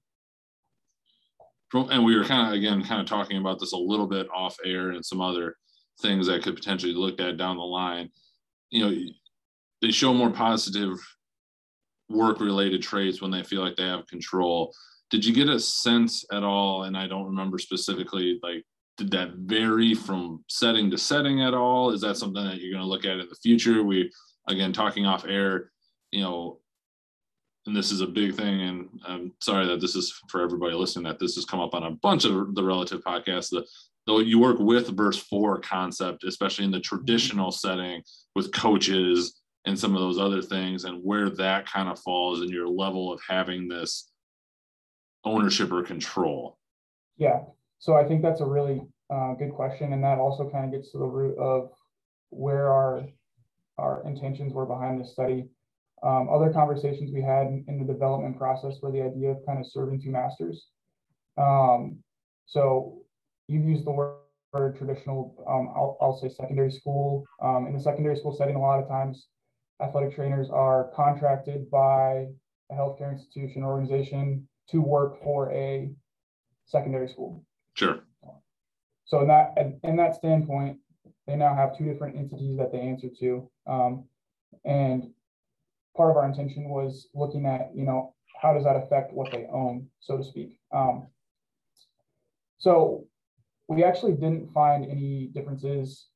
and 1.72 2.04
we 2.04 2.16
were 2.16 2.24
kind 2.24 2.48
of 2.48 2.54
again 2.54 2.84
kind 2.84 3.00
of 3.00 3.06
talking 3.06 3.38
about 3.38 3.58
this 3.58 3.72
a 3.72 3.76
little 3.76 4.06
bit 4.06 4.28
off 4.34 4.56
air 4.64 4.90
and 4.90 5.04
some 5.04 5.20
other 5.20 5.56
things 6.00 6.26
that 6.26 6.42
could 6.42 6.56
potentially 6.56 6.92
looked 6.92 7.20
at 7.20 7.36
down 7.36 7.56
the 7.56 7.62
line. 7.62 8.10
You 8.70 8.84
know, 8.84 8.96
they 9.82 9.90
show 9.90 10.12
more 10.12 10.30
positive 10.30 10.96
work 12.08 12.40
related 12.40 12.82
traits 12.82 13.20
when 13.22 13.30
they 13.30 13.42
feel 13.42 13.62
like 13.62 13.76
they 13.76 13.84
have 13.84 14.06
control. 14.06 14.74
Did 15.10 15.24
you 15.24 15.34
get 15.34 15.48
a 15.48 15.60
sense 15.60 16.24
at 16.32 16.42
all? 16.42 16.84
And 16.84 16.96
I 16.96 17.06
don't 17.06 17.26
remember 17.26 17.58
specifically, 17.58 18.40
like, 18.42 18.64
did 18.96 19.10
that 19.10 19.32
vary 19.34 19.94
from 19.94 20.44
setting 20.48 20.90
to 20.90 20.98
setting 20.98 21.42
at 21.42 21.54
all? 21.54 21.90
Is 21.90 22.00
that 22.02 22.16
something 22.16 22.44
that 22.44 22.60
you're 22.60 22.72
going 22.72 22.84
to 22.84 22.88
look 22.88 23.04
at 23.04 23.18
in 23.18 23.28
the 23.28 23.34
future? 23.42 23.82
We, 23.82 24.10
again, 24.48 24.72
talking 24.72 25.06
off 25.06 25.26
air, 25.26 25.72
you 26.10 26.22
know, 26.22 26.60
and 27.66 27.74
this 27.74 27.90
is 27.90 28.02
a 28.02 28.06
big 28.06 28.34
thing. 28.34 28.60
And 28.60 28.88
I'm 29.06 29.32
sorry 29.40 29.66
that 29.66 29.80
this 29.80 29.96
is 29.96 30.12
for 30.28 30.42
everybody 30.42 30.74
listening, 30.74 31.04
that 31.04 31.18
this 31.18 31.34
has 31.34 31.44
come 31.44 31.60
up 31.60 31.74
on 31.74 31.84
a 31.84 31.90
bunch 31.90 32.24
of 32.24 32.54
the 32.54 32.62
relative 32.62 33.02
podcasts. 33.02 33.50
The, 33.50 33.66
though 34.06 34.18
you 34.18 34.38
work 34.38 34.58
with 34.58 34.96
verse 34.96 35.16
four 35.16 35.60
concept, 35.60 36.24
especially 36.24 36.66
in 36.66 36.70
the 36.70 36.80
traditional 36.80 37.50
setting 37.50 38.02
with 38.36 38.52
coaches 38.52 39.40
and 39.66 39.78
some 39.78 39.94
of 39.94 40.00
those 40.00 40.18
other 40.18 40.42
things, 40.42 40.84
and 40.84 41.02
where 41.02 41.30
that 41.30 41.66
kind 41.66 41.88
of 41.88 41.98
falls 41.98 42.42
in 42.42 42.48
your 42.48 42.68
level 42.68 43.12
of 43.12 43.20
having 43.28 43.68
this 43.68 44.10
ownership 45.24 45.72
or 45.72 45.82
control. 45.82 46.58
Yeah. 47.16 47.40
So 47.78 47.94
I 47.94 48.04
think 48.04 48.22
that's 48.22 48.40
a 48.40 48.46
really 48.46 48.82
uh, 49.10 49.34
good 49.34 49.52
question, 49.52 49.92
and 49.92 50.02
that 50.04 50.18
also 50.18 50.50
kind 50.50 50.64
of 50.64 50.72
gets 50.72 50.92
to 50.92 50.98
the 50.98 51.06
root 51.06 51.38
of 51.38 51.70
where 52.30 52.72
our 52.72 53.06
our 53.78 54.02
intentions 54.06 54.52
were 54.52 54.66
behind 54.66 55.00
this 55.00 55.12
study. 55.12 55.48
Um, 56.02 56.28
other 56.28 56.52
conversations 56.52 57.10
we 57.12 57.22
had 57.22 57.46
in, 57.46 57.64
in, 57.66 57.78
the 57.78 57.92
development 57.92 58.38
process 58.38 58.76
were 58.82 58.92
the 58.92 59.02
idea 59.02 59.30
of 59.30 59.44
kind 59.46 59.58
of 59.58 59.66
serving 59.66 60.02
two 60.02 60.10
masters. 60.10 60.68
Um, 61.38 61.98
so 62.46 63.02
you've 63.48 63.64
used 63.64 63.84
the 63.84 63.90
word 63.90 64.76
traditional, 64.76 65.34
um, 65.48 65.72
I'll, 65.74 65.96
I'll, 66.00 66.16
say 66.16 66.28
secondary 66.28 66.70
school. 66.70 67.24
Um, 67.42 67.66
in 67.66 67.74
the 67.74 67.80
secondary 67.80 68.16
school 68.16 68.36
setting, 68.36 68.54
a 68.54 68.60
lot 68.60 68.80
of 68.80 68.88
times 68.88 69.26
athletic 69.80 70.14
trainers 70.14 70.48
are 70.50 70.90
contracted 70.94 71.70
by 71.70 72.26
a 72.70 72.74
healthcare 72.74 73.12
institution 73.12 73.62
or 73.62 73.72
organization 73.72 74.46
to 74.70 74.80
work 74.80 75.22
for 75.22 75.52
a 75.52 75.90
secondary 76.66 77.08
school. 77.08 77.44
Sure. 77.74 78.00
So 79.04 79.20
in 79.20 79.28
that 79.28 79.54
in 79.82 79.96
that 79.96 80.14
standpoint, 80.14 80.78
they 81.26 81.36
now 81.36 81.54
have 81.54 81.76
two 81.76 81.84
different 81.84 82.16
entities 82.16 82.56
that 82.56 82.72
they 82.72 82.80
answer 82.80 83.08
to, 83.20 83.50
um, 83.66 84.04
and 84.64 85.10
part 85.96 86.10
of 86.10 86.16
our 86.16 86.24
intention 86.24 86.68
was 86.68 87.08
looking 87.14 87.46
at 87.46 87.70
you 87.74 87.84
know 87.84 88.14
how 88.40 88.54
does 88.54 88.64
that 88.64 88.76
affect 88.76 89.12
what 89.12 89.30
they 89.30 89.46
own, 89.52 89.88
so 90.00 90.16
to 90.16 90.24
speak. 90.24 90.58
Um, 90.72 91.06
so 92.58 93.06
we 93.68 93.84
actually 93.84 94.12
didn't 94.12 94.52
find 94.52 94.84
any 94.84 95.30
differences 95.34 96.06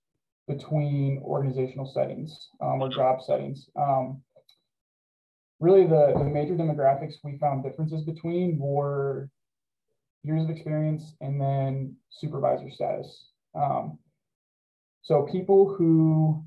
between 0.49 1.23
organizational 1.23 1.87
settings 1.87 2.49
um, 2.61 2.81
or 2.81 2.89
job 2.89 3.21
settings. 3.23 3.69
Um, 3.77 4.23
really, 5.61 5.87
the, 5.87 6.15
the 6.17 6.25
major 6.25 6.55
demographics 6.55 7.15
we 7.23 7.39
found 7.39 7.63
differences 7.63 8.03
between 8.05 8.59
were 8.59 9.29
years 10.25 10.43
of 10.45 10.51
experience 10.51 11.15
and 11.21 11.41
then 11.41 11.95
supervisor 12.11 12.71
status. 12.71 13.27
Um, 13.55 13.99
so 15.03 15.23
people 15.31 15.75
who 15.75 16.45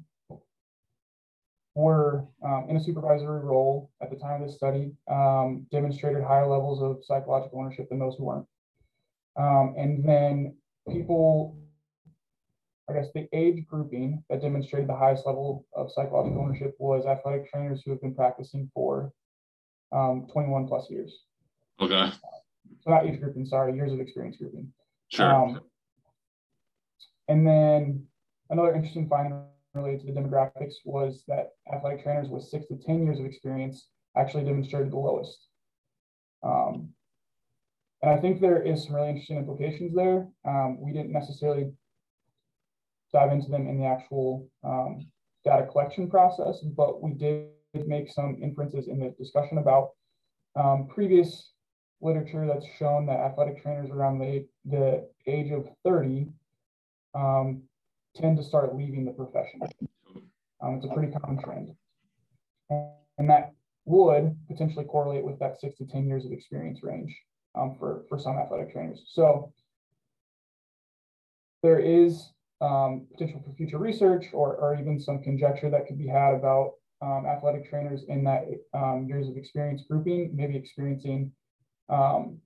were 1.74 2.26
um, 2.44 2.66
in 2.70 2.76
a 2.76 2.84
supervisory 2.84 3.40
role 3.40 3.92
at 4.02 4.10
the 4.10 4.18
time 4.18 4.42
of 4.42 4.48
this 4.48 4.58
study 4.58 4.92
um, 5.10 5.66
demonstrated 5.72 6.24
higher 6.24 6.48
levels 6.48 6.82
of 6.82 7.04
psychological 7.06 7.60
ownership 7.60 7.88
than 7.90 8.00
those 8.00 8.16
who 8.18 8.26
weren't. 8.26 8.48
Um, 9.38 9.76
and 9.78 10.08
then 10.08 10.58
people 10.90 11.58
I 12.92 12.94
guess 12.94 13.10
the 13.14 13.28
age 13.32 13.66
grouping 13.68 14.24
that 14.30 14.42
demonstrated 14.42 14.90
the 14.90 14.96
highest 14.96 15.26
level 15.26 15.66
of 15.74 15.92
psychological 15.92 16.42
ownership 16.42 16.76
was 16.78 17.06
athletic 17.06 17.50
trainers 17.50 17.82
who 17.84 17.92
have 17.92 18.02
been 18.02 18.14
practicing 18.14 18.70
for 18.74 19.14
um, 19.94 20.28
21 20.32 20.68
plus 20.68 20.90
years. 20.90 21.24
Okay. 21.80 22.12
So 22.82 22.92
not 22.92 23.06
age 23.06 23.20
grouping, 23.20 23.46
sorry, 23.46 23.76
years 23.76 23.94
of 23.94 24.00
experience 24.02 24.38
grouping. 24.38 24.74
Sure. 25.08 25.34
Um, 25.34 25.62
and 27.30 27.48
then 27.48 28.06
another 28.50 28.74
interesting 28.74 29.08
finding 29.08 29.42
related 29.74 30.06
to 30.06 30.14
the 30.14 30.20
demographics 30.20 30.76
was 30.84 31.24
that 31.30 31.52
athletic 31.74 32.04
trainers 32.04 32.28
with 32.28 32.44
six 32.44 32.68
to 32.68 32.76
10 32.76 33.04
years 33.06 33.20
of 33.20 33.26
experience 33.26 33.88
actually 34.18 34.44
demonstrated 34.44 34.92
the 34.92 34.98
lowest. 34.98 35.48
Um, 36.44 36.90
and 38.02 38.12
I 38.12 38.18
think 38.18 38.42
there 38.42 38.62
is 38.62 38.84
some 38.84 38.96
really 38.96 39.10
interesting 39.10 39.38
implications 39.38 39.96
there. 39.96 40.28
Um, 40.44 40.82
we 40.82 40.92
didn't 40.92 41.14
necessarily 41.14 41.72
dive 43.14 43.32
into 43.32 43.50
them 43.50 43.68
in 43.68 43.80
the 43.80 43.86
actual 43.86 44.48
um, 44.64 45.08
data 45.44 45.66
collection 45.72 46.10
process, 46.10 46.60
but 46.60 47.02
we 47.02 47.14
did 47.14 47.48
make 47.88 48.12
some 48.12 48.38
inferences 48.42 48.88
in 48.88 49.00
the 49.00 49.10
discussion 49.18 49.58
about 49.58 49.92
um, 50.56 50.88
previous 50.88 51.52
literature 52.02 52.48
that's 52.48 52.66
shown 52.78 53.06
that 53.06 53.20
athletic 53.20 53.62
trainers 53.62 53.90
around 53.90 54.20
the, 54.20 54.46
the 54.66 55.08
age 55.28 55.52
of 55.52 55.68
30 55.84 56.28
um, 57.16 57.62
tend 58.16 58.38
to 58.38 58.44
start 58.44 58.76
leaving 58.76 59.06
the 59.06 59.12
profession. 59.12 59.62
Um, 60.62 60.76
it's 60.76 60.86
a 60.86 60.94
pretty 60.94 61.12
common 61.12 61.42
trend. 61.42 61.72
And 62.70 63.30
that 63.30 63.54
would 63.86 64.36
potentially 64.48 64.86
correlate 64.86 65.24
with 65.24 65.40
that 65.40 65.60
six 65.60 65.78
to 65.78 65.86
10 65.86 66.08
years 66.08 66.26
of 66.26 66.32
experience 66.32 66.80
range 66.84 67.16
um, 67.56 67.76
for, 67.78 68.04
for 68.10 68.18
some 68.18 68.38
athletic 68.38 68.72
trainers. 68.72 69.04
So 69.08 69.54
there 71.64 71.80
is 71.80 72.32
um, 72.62 73.08
potential 73.12 73.42
for 73.44 73.54
future 73.54 73.80
research 73.80 74.28
or, 74.34 74.56
or 74.56 74.78
even 74.80 75.00
some 75.00 75.22
conjecture 75.22 75.70
that 75.70 75.88
could 75.88 75.98
be 75.98 76.08
had 76.08 76.36
about 76.36 76.74
um, 77.02 77.26
athletic 77.26 77.68
trainers 77.70 78.04
in 78.08 78.24
that 78.24 78.46
um, 78.74 79.06
years 79.08 79.28
of 79.28 79.36
experience 79.36 79.84
grouping, 79.90 80.32
maybe 80.36 80.56
experiencing 80.56 81.32
um, 81.90 82.38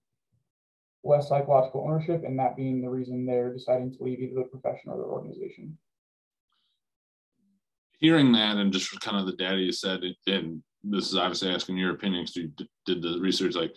less 1.04 1.28
psychological 1.28 1.86
ownership, 1.86 2.24
and 2.26 2.40
that 2.40 2.56
being 2.56 2.82
the 2.82 2.90
reason 2.90 3.26
they're 3.26 3.54
deciding 3.54 3.92
to 3.92 4.04
leave 4.04 4.20
either 4.20 4.36
the 4.36 4.44
profession 4.44 4.90
or 4.90 4.98
their 4.98 5.06
organization. 5.06 5.78
Hearing 8.00 8.32
that 8.34 8.58
and 8.58 8.72
just 8.72 9.00
kind 9.02 9.18
of 9.18 9.26
the 9.26 9.34
data 9.34 9.58
you 9.58 9.72
said, 9.72 10.02
and 10.28 10.64
this 10.84 11.08
is 11.08 11.18
obviously 11.18 11.50
asking 11.50 11.78
your 11.78 11.92
opinion 11.92 12.24
because 12.24 12.36
you 12.36 12.52
did 12.86 13.02
the 13.02 13.20
research, 13.20 13.56
like 13.56 13.76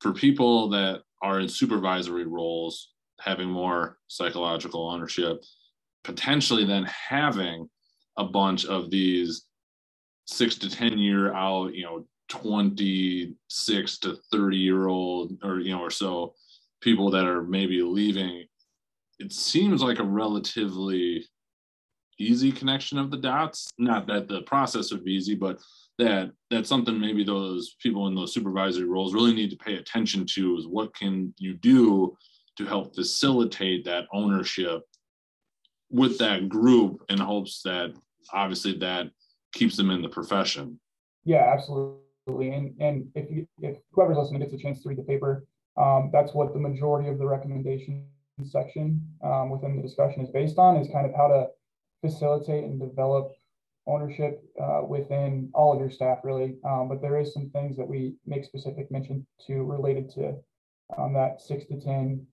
for 0.00 0.12
people 0.12 0.68
that 0.70 1.02
are 1.22 1.40
in 1.40 1.48
supervisory 1.48 2.26
roles, 2.26 2.92
having 3.20 3.48
more 3.48 3.98
psychological 4.08 4.88
ownership, 4.88 5.42
potentially 6.04 6.64
then 6.64 6.84
having 6.84 7.68
a 8.16 8.24
bunch 8.24 8.64
of 8.66 8.90
these 8.90 9.44
six 10.26 10.56
to 10.56 10.70
10 10.70 10.98
year 10.98 11.32
out, 11.34 11.74
you 11.74 11.84
know, 11.84 12.04
26 12.28 13.98
to 13.98 14.16
30 14.30 14.56
year 14.56 14.88
old 14.88 15.32
or, 15.42 15.60
you 15.60 15.72
know, 15.72 15.80
or 15.80 15.90
so 15.90 16.34
people 16.80 17.10
that 17.10 17.26
are 17.26 17.42
maybe 17.42 17.82
leaving, 17.82 18.44
it 19.18 19.32
seems 19.32 19.82
like 19.82 19.98
a 19.98 20.04
relatively 20.04 21.24
easy 22.18 22.52
connection 22.52 22.98
of 22.98 23.10
the 23.10 23.16
dots. 23.16 23.70
Not 23.78 24.06
that 24.08 24.28
the 24.28 24.42
process 24.42 24.92
would 24.92 25.04
be 25.04 25.14
easy, 25.14 25.34
but 25.34 25.58
that 25.98 26.30
that's 26.50 26.68
something 26.68 26.98
maybe 26.98 27.24
those 27.24 27.76
people 27.82 28.06
in 28.06 28.14
those 28.14 28.32
supervisory 28.32 28.88
roles 28.88 29.14
really 29.14 29.34
need 29.34 29.50
to 29.50 29.56
pay 29.56 29.76
attention 29.76 30.24
to 30.34 30.56
is 30.56 30.66
what 30.66 30.94
can 30.94 31.34
you 31.38 31.54
do 31.54 32.16
to 32.56 32.64
help 32.64 32.94
facilitate 32.94 33.84
that 33.84 34.06
ownership 34.12 34.82
with 35.90 36.18
that 36.18 36.48
group 36.48 37.02
in 37.08 37.18
hopes 37.18 37.62
that 37.62 37.94
obviously 38.32 38.76
that 38.78 39.10
keeps 39.52 39.76
them 39.76 39.90
in 39.90 40.02
the 40.02 40.08
profession. 40.08 40.78
Yeah, 41.24 41.52
absolutely. 41.52 42.50
And 42.50 42.74
and 42.80 43.08
if 43.14 43.30
you, 43.30 43.46
if 43.60 43.78
whoever's 43.92 44.16
listening 44.16 44.40
gets 44.40 44.52
a 44.52 44.58
chance 44.58 44.82
to 44.82 44.88
read 44.88 44.98
the 44.98 45.02
paper, 45.02 45.46
um, 45.76 46.10
that's 46.12 46.34
what 46.34 46.52
the 46.52 46.60
majority 46.60 47.08
of 47.08 47.18
the 47.18 47.26
recommendation 47.26 48.06
section 48.44 49.02
um, 49.24 49.50
within 49.50 49.76
the 49.76 49.82
discussion 49.82 50.22
is 50.22 50.30
based 50.30 50.58
on 50.58 50.76
is 50.76 50.88
kind 50.92 51.06
of 51.06 51.14
how 51.14 51.26
to 51.28 51.48
facilitate 52.02 52.64
and 52.64 52.80
develop 52.80 53.32
ownership 53.86 54.42
uh, 54.62 54.82
within 54.86 55.50
all 55.54 55.72
of 55.72 55.80
your 55.80 55.90
staff 55.90 56.18
really. 56.22 56.56
Um, 56.64 56.88
but 56.88 57.00
there 57.00 57.18
is 57.18 57.32
some 57.32 57.50
things 57.50 57.76
that 57.76 57.88
we 57.88 58.14
make 58.26 58.44
specific 58.44 58.90
mention 58.90 59.26
to 59.46 59.64
related 59.64 60.10
to 60.10 60.36
um, 60.96 61.14
that 61.14 61.40
six 61.40 61.64
to 61.66 61.80
10 61.80 62.24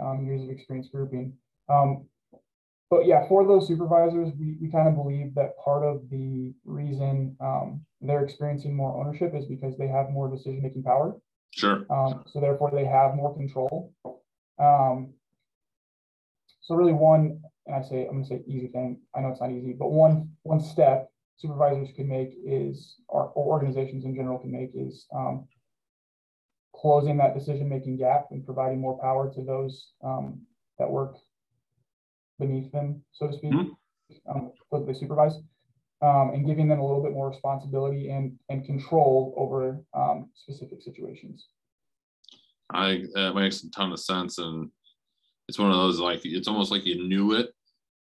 um, 0.00 0.24
years 0.24 0.42
of 0.42 0.50
experience 0.50 0.88
grouping. 0.88 1.34
But 2.92 3.06
yeah, 3.06 3.26
for 3.26 3.46
those 3.46 3.66
supervisors, 3.66 4.34
we, 4.38 4.58
we 4.60 4.70
kind 4.70 4.86
of 4.86 4.94
believe 4.96 5.34
that 5.36 5.56
part 5.56 5.82
of 5.82 6.02
the 6.10 6.52
reason 6.66 7.34
um, 7.40 7.86
they're 8.02 8.22
experiencing 8.22 8.76
more 8.76 9.00
ownership 9.00 9.32
is 9.34 9.46
because 9.46 9.78
they 9.78 9.88
have 9.88 10.10
more 10.10 10.28
decision 10.28 10.60
making 10.60 10.82
power. 10.82 11.16
Sure. 11.52 11.86
Um, 11.88 12.22
so 12.26 12.38
therefore, 12.38 12.70
they 12.70 12.84
have 12.84 13.14
more 13.14 13.34
control. 13.34 13.94
Um, 14.58 15.14
so 16.60 16.74
really, 16.74 16.92
one, 16.92 17.40
and 17.64 17.76
I 17.76 17.80
say 17.80 18.04
I'm 18.04 18.12
going 18.12 18.24
to 18.24 18.28
say 18.28 18.42
easy 18.46 18.66
thing. 18.66 19.00
I 19.16 19.20
know 19.20 19.28
it's 19.28 19.40
not 19.40 19.52
easy, 19.52 19.72
but 19.72 19.90
one 19.90 20.28
one 20.42 20.60
step 20.60 21.10
supervisors 21.38 21.88
can 21.96 22.06
make 22.06 22.34
is, 22.44 22.96
or, 23.08 23.32
or 23.34 23.54
organizations 23.54 24.04
in 24.04 24.14
general 24.14 24.38
can 24.38 24.52
make 24.52 24.72
is 24.74 25.06
um, 25.16 25.48
closing 26.76 27.16
that 27.16 27.32
decision 27.32 27.70
making 27.70 27.96
gap 27.96 28.26
and 28.32 28.44
providing 28.44 28.82
more 28.82 29.00
power 29.00 29.32
to 29.32 29.42
those 29.42 29.92
um, 30.04 30.42
that 30.78 30.90
work 30.90 31.16
beneath 32.46 32.70
them, 32.72 33.02
so 33.12 33.28
to 33.28 33.32
speak, 33.32 33.52
mm-hmm. 33.52 34.30
um, 34.30 34.52
that 34.70 34.86
they 34.86 34.94
supervise, 34.94 35.36
um, 36.02 36.30
and 36.34 36.46
giving 36.46 36.68
them 36.68 36.80
a 36.80 36.86
little 36.86 37.02
bit 37.02 37.12
more 37.12 37.30
responsibility 37.30 38.10
and 38.10 38.38
and 38.48 38.64
control 38.64 39.34
over 39.36 39.80
um, 39.94 40.30
specific 40.34 40.82
situations. 40.82 41.48
I 42.72 43.04
that 43.14 43.34
makes 43.34 43.62
a 43.62 43.70
ton 43.70 43.92
of 43.92 44.00
sense, 44.00 44.38
and 44.38 44.70
it's 45.48 45.58
one 45.58 45.70
of 45.70 45.76
those 45.76 46.00
like 46.00 46.20
it's 46.24 46.48
almost 46.48 46.70
like 46.70 46.86
you 46.86 47.06
knew 47.06 47.32
it, 47.32 47.50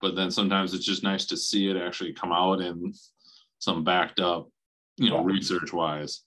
but 0.02 0.16
then 0.16 0.32
sometimes 0.32 0.74
it's 0.74 0.86
just 0.86 1.04
nice 1.04 1.26
to 1.28 1.38
see 1.38 1.70
it 1.70 1.78
actually 1.78 2.14
come 2.14 2.32
out 2.32 2.62
in 2.62 2.94
some 3.60 3.84
backed 3.84 4.20
up, 4.20 4.50
you 4.98 5.10
know, 5.10 5.20
yeah. 5.20 5.34
research 5.34 5.74
wise. 5.74 6.22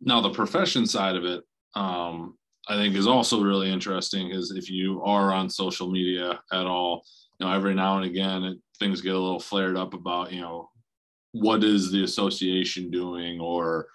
Now 0.00 0.20
the 0.20 0.30
profession 0.30 0.86
side 0.86 1.16
of 1.16 1.24
it, 1.24 1.42
um, 1.74 2.37
I 2.68 2.74
think 2.74 2.94
is 2.94 3.06
also 3.06 3.42
really 3.42 3.70
interesting 3.70 4.30
is 4.30 4.50
if 4.50 4.70
you 4.70 5.02
are 5.02 5.32
on 5.32 5.48
social 5.48 5.90
media 5.90 6.38
at 6.52 6.66
all, 6.66 7.02
you 7.38 7.46
know, 7.46 7.52
every 7.52 7.74
now 7.74 7.96
and 7.96 8.04
again 8.04 8.44
it, 8.44 8.58
things 8.78 9.00
get 9.00 9.14
a 9.14 9.18
little 9.18 9.40
flared 9.40 9.76
up 9.76 9.94
about, 9.94 10.32
you 10.32 10.42
know, 10.42 10.68
what 11.32 11.64
is 11.64 11.90
the 11.90 12.04
association 12.04 12.90
doing 12.90 13.40
or 13.40 13.88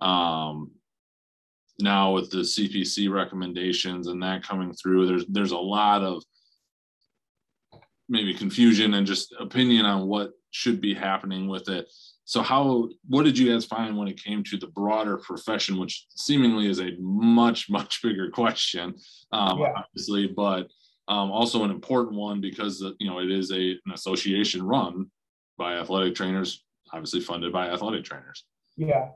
um, 0.00 0.70
now 1.80 2.12
with 2.12 2.30
the 2.30 2.38
CPC 2.38 3.10
recommendations 3.10 4.06
and 4.06 4.22
that 4.22 4.42
coming 4.42 4.72
through, 4.74 5.06
there's 5.06 5.24
there's 5.28 5.52
a 5.52 5.58
lot 5.58 6.02
of 6.02 6.22
maybe 8.08 8.34
confusion 8.34 8.94
and 8.94 9.06
just 9.06 9.34
opinion 9.38 9.86
on 9.86 10.06
what 10.06 10.32
should 10.50 10.80
be 10.80 10.94
happening 10.94 11.48
with 11.48 11.68
it. 11.68 11.88
So 12.30 12.42
how 12.42 12.88
what 13.08 13.24
did 13.24 13.36
you 13.36 13.52
guys 13.52 13.64
find 13.64 13.98
when 13.98 14.06
it 14.06 14.22
came 14.22 14.44
to 14.44 14.56
the 14.56 14.68
broader 14.68 15.16
profession, 15.16 15.80
which 15.80 16.06
seemingly 16.10 16.70
is 16.70 16.78
a 16.78 16.92
much 17.00 17.68
much 17.68 18.00
bigger 18.04 18.30
question, 18.30 18.94
um, 19.32 19.58
yeah. 19.58 19.72
obviously, 19.76 20.28
but 20.28 20.68
um, 21.08 21.32
also 21.32 21.64
an 21.64 21.72
important 21.72 22.14
one 22.14 22.40
because 22.40 22.84
uh, 22.84 22.92
you 23.00 23.10
know 23.10 23.18
it 23.18 23.32
is 23.32 23.50
a 23.50 23.70
an 23.84 23.92
association 23.94 24.62
run 24.62 25.10
by 25.58 25.74
athletic 25.74 26.14
trainers, 26.14 26.62
obviously 26.92 27.18
funded 27.18 27.52
by 27.52 27.68
athletic 27.68 28.04
trainers. 28.04 28.44
Yeah. 28.76 29.08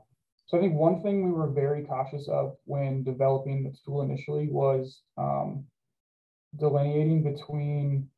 So 0.47 0.57
I 0.57 0.59
think 0.59 0.73
one 0.73 1.01
thing 1.01 1.23
we 1.23 1.31
were 1.31 1.49
very 1.49 1.83
cautious 1.85 2.27
of 2.27 2.57
when 2.65 3.03
developing 3.03 3.63
the 3.63 3.73
tool 3.85 4.01
initially 4.01 4.49
was 4.51 4.99
um, 5.17 5.63
delineating 6.59 7.23
between 7.23 8.09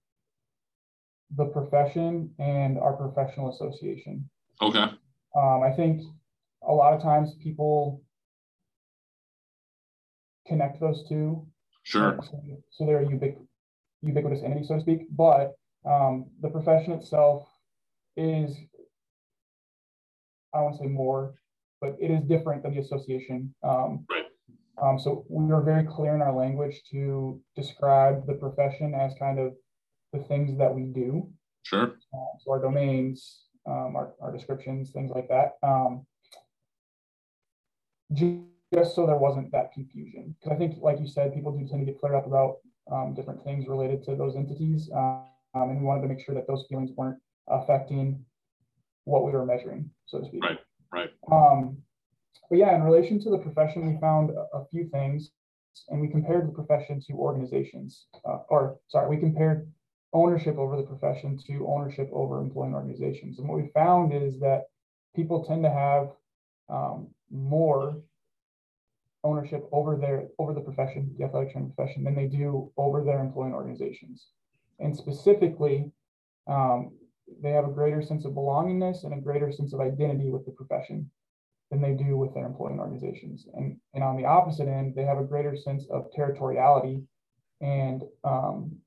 the 1.36 1.46
profession 1.46 2.32
and 2.39 2.80
our 2.80 2.94
professional 2.94 3.54
association. 3.54 4.27
Okay. 4.62 4.86
Um, 5.36 5.64
I 5.64 5.72
think 5.76 6.02
a 6.68 6.74
lot 6.74 6.94
of 6.94 7.02
times 7.02 7.36
people 7.42 8.02
connect 10.48 10.80
those 10.80 11.08
two. 11.08 11.46
Sure. 11.84 12.20
So, 12.72 12.86
they're 12.86 13.06
ubiqu- 13.06 13.46
ubiquitous 14.02 14.43
entity, 14.43 14.65
so 14.65 14.76
to 14.76 14.82
speak. 14.82 15.08
But 15.12 15.54
um, 15.86 16.26
the 16.41 16.50
profession 16.50 16.93
itself 16.93 17.48
is, 18.17 18.58
I 20.54 20.60
to 20.60 20.78
say 20.78 20.88
more, 20.88 21.36
but 21.80 21.96
it 22.00 22.12
is 22.12 22.24
different 22.24 22.63
than 22.63 22.74
the 22.74 22.82
association. 22.82 23.54
Um, 23.63 24.06
right. 24.10 24.26
Um, 24.82 25.00
so 25.00 25.26
we 25.30 25.52
are 25.52 25.62
very 25.62 25.84
clear 25.84 26.13
in 26.15 26.22
our 26.22 26.36
language 26.36 26.82
to 26.91 27.41
describe 27.56 28.28
the 28.28 28.34
profession 28.34 28.93
as 28.93 29.13
kind 29.17 29.39
of 29.39 29.54
the 30.13 30.20
things 30.20 30.58
that 30.58 30.74
we 30.74 30.84
do. 30.84 31.30
Sure. 31.63 31.96
Uh, 32.13 32.38
so 32.39 32.52
our 32.52 32.62
domains, 32.62 33.46
um, 33.67 33.95
our, 33.95 34.13
our 34.21 34.32
descriptions, 34.32 34.91
things 34.91 35.12
like 35.13 35.27
that. 35.27 35.58
Um, 35.63 36.06
just 38.13 38.95
so 38.95 39.06
there 39.06 39.17
wasn't 39.17 39.51
that 39.51 39.73
confusion. 39.73 40.36
Because 40.39 40.56
I 40.56 40.60
think, 40.60 40.77
like 40.82 40.99
you 40.99 41.08
said, 41.08 41.34
people 41.34 41.51
do 41.51 41.67
tend 41.67 41.86
to 41.86 41.91
get 41.91 41.99
cleared 41.99 42.15
up 42.15 42.25
about 42.25 42.58
um, 42.91 43.13
different 43.13 43.43
things 43.43 43.67
related 43.67 44.03
to 44.06 44.15
those 44.15 44.36
entities. 44.36 44.89
Um, 44.95 45.25
and 45.53 45.80
we 45.80 45.86
wanted 45.86 46.01
to 46.03 46.08
make 46.08 46.21
sure 46.21 46.36
that 46.36 46.47
those 46.47 46.65
feelings 46.69 46.91
weren't 46.95 47.17
affecting 47.47 48.23
what 49.06 49.23
we 49.23 49.32
were 49.32 49.45
measuring, 49.45 49.89
so 50.06 50.19
to 50.19 50.25
speak. 50.25 50.43
Right, 50.43 50.60
right. 50.93 51.10
Um, 51.32 51.77
but 52.49 52.58
yeah, 52.58 52.75
in 52.75 52.84
relation 52.84 53.19
to 53.23 53.30
the 53.30 53.38
profession, 53.38 53.91
we 53.91 53.99
found 53.99 54.32
a, 54.32 54.58
a 54.58 54.65
few 54.69 54.89
things 54.89 55.32
and 55.89 56.01
we 56.01 56.08
compared 56.08 56.47
the 56.47 56.51
profession 56.51 57.01
to 57.08 57.13
organizations, 57.13 58.08
uh, 58.25 58.39
or 58.49 58.80
sorry, 58.88 59.10
we 59.10 59.17
compared 59.17 59.71
ownership 60.17 60.58
over 60.58 60.75
the 60.77 60.89
profession 60.93 61.38
to 61.47 61.67
ownership 61.67 62.10
over 62.12 62.39
employing 62.39 62.73
organizations. 62.73 63.38
And 63.38 63.47
what 63.47 63.62
we 63.62 63.69
found 63.73 64.13
is 64.13 64.39
that 64.39 64.63
people 65.15 65.45
tend 65.45 65.63
to 65.63 65.69
have 65.69 66.10
um, 66.69 67.08
more 67.30 68.01
ownership 69.23 69.67
over 69.71 69.95
their 69.95 70.27
over 70.39 70.53
the 70.53 70.62
profession, 70.62 71.13
the 71.17 71.25
athletic 71.25 71.51
training 71.51 71.71
profession, 71.75 72.03
than 72.03 72.15
they 72.15 72.27
do 72.27 72.71
over 72.77 73.03
their 73.03 73.19
employing 73.19 73.53
organizations. 73.53 74.27
And 74.80 74.95
specifically, 74.95 75.91
um, 76.47 76.91
they 77.43 77.51
have 77.51 77.65
a 77.65 77.77
greater 77.80 78.01
sense 78.01 78.25
of 78.25 78.34
belongingness 78.34 79.03
and 79.03 79.13
a 79.13 79.21
greater 79.27 79.51
sense 79.51 79.73
of 79.73 79.82
identity 79.82 80.30
with 80.30 80.45
the 80.45 80.51
profession 80.51 81.10
than 81.69 81.82
they 81.82 81.93
do 81.93 82.17
with 82.17 82.34
their 82.34 82.45
employing 82.45 82.80
organizations. 82.80 83.45
And, 83.53 83.77
and 83.93 84.03
on 84.03 84.15
the 84.15 84.25
opposite 84.25 84.69
end, 84.69 84.95
they 84.95 85.03
have 85.03 85.17
a 85.17 85.23
greater 85.23 85.56
sense 85.56 85.86
of 85.89 86.10
territoriality 86.17 87.03
and 87.60 88.03
um, 88.23 88.77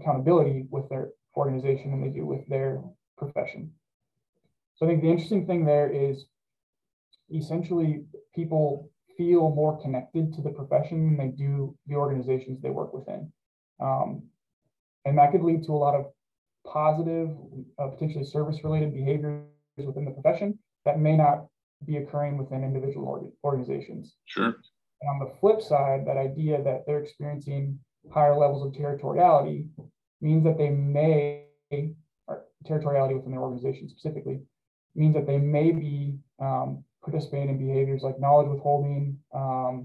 accountability 0.00 0.66
with 0.70 0.88
their 0.88 1.10
organization 1.36 1.90
than 1.90 2.00
they 2.00 2.08
do 2.08 2.26
with 2.26 2.46
their 2.48 2.82
profession. 3.18 3.72
So 4.76 4.86
I 4.86 4.88
think 4.88 5.02
the 5.02 5.10
interesting 5.10 5.46
thing 5.46 5.64
there 5.64 5.90
is 5.90 6.26
essentially 7.34 8.04
people 8.34 8.90
feel 9.16 9.50
more 9.50 9.80
connected 9.80 10.34
to 10.34 10.42
the 10.42 10.50
profession 10.50 11.06
than 11.06 11.16
they 11.16 11.34
do 11.34 11.76
the 11.86 11.94
organizations 11.94 12.60
they 12.60 12.70
work 12.70 12.92
within. 12.92 13.32
Um, 13.80 14.24
and 15.04 15.16
that 15.18 15.32
could 15.32 15.42
lead 15.42 15.64
to 15.64 15.72
a 15.72 15.76
lot 15.76 15.94
of 15.94 16.06
positive, 16.66 17.30
uh, 17.78 17.88
potentially 17.88 18.24
service 18.24 18.62
related 18.64 18.92
behaviors 18.92 19.44
within 19.76 20.04
the 20.04 20.10
profession 20.10 20.58
that 20.84 20.98
may 20.98 21.16
not 21.16 21.46
be 21.84 21.98
occurring 21.98 22.36
within 22.38 22.64
individual 22.64 23.06
org- 23.06 23.32
organizations. 23.44 24.16
Sure. 24.26 24.56
And 25.00 25.10
on 25.10 25.18
the 25.20 25.34
flip 25.40 25.60
side, 25.60 26.06
that 26.06 26.16
idea 26.16 26.62
that 26.62 26.84
they're 26.86 27.02
experiencing 27.02 27.78
higher 28.10 28.36
levels 28.36 28.66
of 28.66 28.72
territoriality 28.72 29.68
means 30.20 30.44
that 30.44 30.58
they 30.58 30.70
may, 30.70 31.44
or 32.26 32.44
territoriality 32.64 33.14
within 33.14 33.32
their 33.32 33.40
organization 33.40 33.88
specifically, 33.88 34.40
means 34.94 35.14
that 35.14 35.26
they 35.26 35.38
may 35.38 35.70
be 35.70 36.18
um, 36.40 36.84
participating 37.02 37.50
in 37.50 37.58
behaviors 37.58 38.02
like 38.02 38.18
knowledge 38.18 38.48
withholding 38.48 39.18
um, 39.34 39.84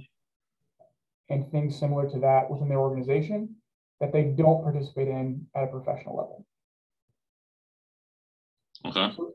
and 1.29 1.49
things 1.51 1.77
similar 1.77 2.09
to 2.09 2.19
that 2.19 2.49
within 2.49 2.67
their 2.67 2.79
organization 2.79 3.55
that 3.99 4.11
they 4.11 4.23
don't 4.23 4.63
participate 4.63 5.07
in 5.07 5.45
at 5.55 5.63
a 5.63 5.67
professional 5.67 6.17
level. 6.17 6.45
Okay. 8.85 9.13
So, 9.15 9.33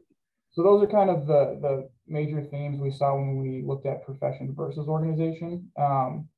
so 0.50 0.62
those 0.62 0.82
are 0.82 0.88
kind 0.88 1.08
of 1.08 1.26
the, 1.26 1.58
the 1.62 1.88
major 2.08 2.42
themes 2.42 2.80
we 2.80 2.90
saw 2.90 3.14
when 3.14 3.38
we 3.38 3.62
looked 3.64 3.86
at 3.86 4.04
profession 4.04 4.54
versus 4.56 4.88
organization. 4.88 5.70
Um, 5.78 6.28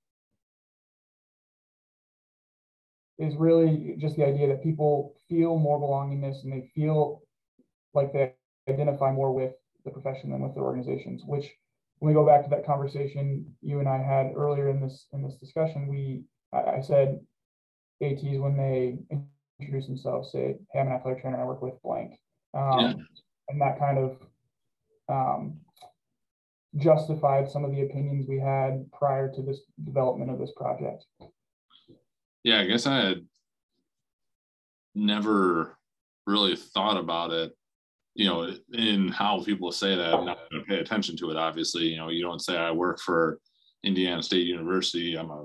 is 3.18 3.34
really 3.36 3.96
just 3.98 4.16
the 4.16 4.24
idea 4.24 4.46
that 4.48 4.62
people 4.62 5.14
feel 5.28 5.58
more 5.58 5.80
belongingness 5.80 6.44
and 6.44 6.52
they 6.52 6.70
feel 6.74 7.22
like 7.94 8.12
they 8.12 8.32
identify 8.68 9.10
more 9.10 9.32
with 9.32 9.52
the 9.84 9.90
profession 9.90 10.30
than 10.30 10.40
with 10.40 10.54
their 10.54 10.64
organizations, 10.64 11.22
which 11.26 11.50
when 11.98 12.10
we 12.10 12.14
go 12.14 12.26
back 12.26 12.44
to 12.44 12.50
that 12.50 12.66
conversation 12.66 13.44
you 13.60 13.80
and 13.80 13.88
I 13.88 13.98
had 13.98 14.32
earlier 14.36 14.68
in 14.68 14.80
this 14.80 15.06
in 15.12 15.22
this 15.22 15.34
discussion, 15.34 15.88
we 15.88 16.22
I, 16.52 16.76
I 16.76 16.80
said 16.80 17.18
ATs 18.00 18.38
when 18.38 18.56
they 18.56 18.98
introduce 19.60 19.86
themselves 19.86 20.30
say, 20.30 20.56
"Hey, 20.72 20.80
I'm 20.80 20.86
an 20.86 20.92
athletic 20.92 21.22
trainer. 21.22 21.40
I 21.40 21.44
work 21.44 21.62
with 21.62 21.82
blank," 21.82 22.12
um, 22.54 22.80
yeah. 22.80 22.92
and 23.48 23.60
that 23.60 23.78
kind 23.78 23.98
of 23.98 24.16
um, 25.08 25.60
justified 26.76 27.50
some 27.50 27.64
of 27.64 27.72
the 27.72 27.82
opinions 27.82 28.26
we 28.28 28.38
had 28.38 28.90
prior 28.92 29.32
to 29.32 29.42
this 29.42 29.60
development 29.84 30.30
of 30.30 30.38
this 30.38 30.52
project. 30.56 31.04
Yeah, 32.48 32.60
I 32.60 32.64
guess 32.64 32.86
I 32.86 32.96
had 32.96 33.26
never 34.94 35.76
really 36.26 36.56
thought 36.56 36.96
about 36.96 37.30
it, 37.30 37.52
you 38.14 38.24
know, 38.24 38.54
in 38.72 39.08
how 39.08 39.44
people 39.44 39.70
say 39.70 39.94
that. 39.94 40.14
I'm 40.14 40.24
not 40.24 40.38
going 40.50 40.62
to 40.62 40.66
pay 40.66 40.78
attention 40.78 41.14
to 41.18 41.30
it, 41.30 41.36
obviously. 41.36 41.82
You 41.82 41.98
know, 41.98 42.08
you 42.08 42.22
don't 42.22 42.40
say 42.40 42.56
I 42.56 42.70
work 42.70 43.00
for 43.00 43.38
Indiana 43.84 44.22
State 44.22 44.46
University, 44.46 45.14
I'm 45.14 45.30
a 45.30 45.44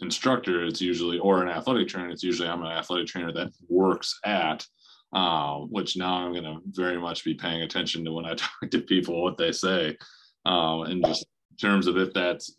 instructor. 0.00 0.64
It's 0.64 0.80
usually 0.80 1.18
or 1.18 1.42
an 1.42 1.50
athletic 1.50 1.88
trainer. 1.88 2.08
It's 2.08 2.24
usually 2.24 2.48
I'm 2.48 2.62
an 2.62 2.72
athletic 2.72 3.08
trainer 3.08 3.30
that 3.32 3.52
works 3.68 4.18
at. 4.24 4.66
Uh, 5.12 5.58
which 5.66 5.98
now 5.98 6.14
I'm 6.14 6.32
going 6.32 6.44
to 6.44 6.60
very 6.68 6.98
much 6.98 7.26
be 7.26 7.34
paying 7.34 7.60
attention 7.60 8.02
to 8.06 8.12
when 8.14 8.24
I 8.24 8.34
talk 8.36 8.70
to 8.70 8.80
people 8.80 9.22
what 9.22 9.36
they 9.36 9.52
say, 9.52 9.98
um, 10.46 10.84
and 10.84 11.04
just 11.04 11.26
in 11.50 11.56
terms 11.58 11.86
of 11.88 11.98
if 11.98 12.14
that's 12.14 12.56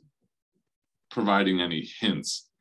providing 1.10 1.60
any 1.60 1.90
hints. 2.00 2.52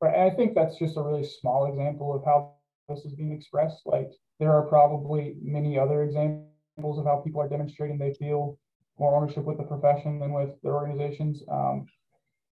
And 0.00 0.22
I 0.22 0.30
think 0.30 0.54
that's 0.54 0.78
just 0.78 0.96
a 0.96 1.02
really 1.02 1.24
small 1.24 1.66
example 1.66 2.14
of 2.14 2.24
how 2.24 2.54
this 2.88 3.04
is 3.04 3.14
being 3.14 3.32
expressed. 3.32 3.82
Like 3.84 4.10
there 4.38 4.52
are 4.52 4.66
probably 4.66 5.36
many 5.42 5.78
other 5.78 6.02
examples 6.02 6.98
of 6.98 7.04
how 7.04 7.22
people 7.24 7.40
are 7.42 7.48
demonstrating 7.48 7.98
they 7.98 8.14
feel 8.14 8.58
more 8.98 9.14
ownership 9.16 9.44
with 9.44 9.58
the 9.58 9.64
profession 9.64 10.18
than 10.18 10.32
with 10.32 10.50
their 10.62 10.74
organizations. 10.74 11.42
Um, 11.50 11.86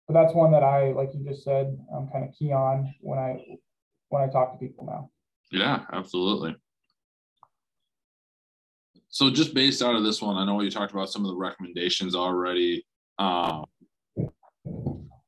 but 0.08 0.14
that's 0.14 0.34
one 0.34 0.52
that 0.52 0.64
I, 0.64 0.92
like 0.92 1.10
you 1.14 1.24
just 1.26 1.44
said, 1.44 1.78
I'm 1.96 2.08
kind 2.10 2.28
of 2.28 2.34
key 2.34 2.52
on 2.52 2.94
when 3.02 3.20
I 3.20 3.58
when 4.10 4.24
I 4.24 4.32
talk 4.32 4.54
to 4.54 4.58
people 4.58 4.86
now. 4.86 5.10
Yeah, 5.52 5.84
absolutely. 5.92 6.56
So 9.10 9.30
just 9.30 9.54
based 9.54 9.82
out 9.82 9.96
of 9.96 10.04
this 10.04 10.22
one, 10.22 10.38
I 10.38 10.46
know 10.46 10.62
you 10.62 10.72
talked 10.72 10.94
about 10.94 11.10
some 11.10 11.24
of 11.24 11.30
the 11.30 11.36
recommendations 11.36 12.16
already. 12.16 12.86
Um, 13.20 13.66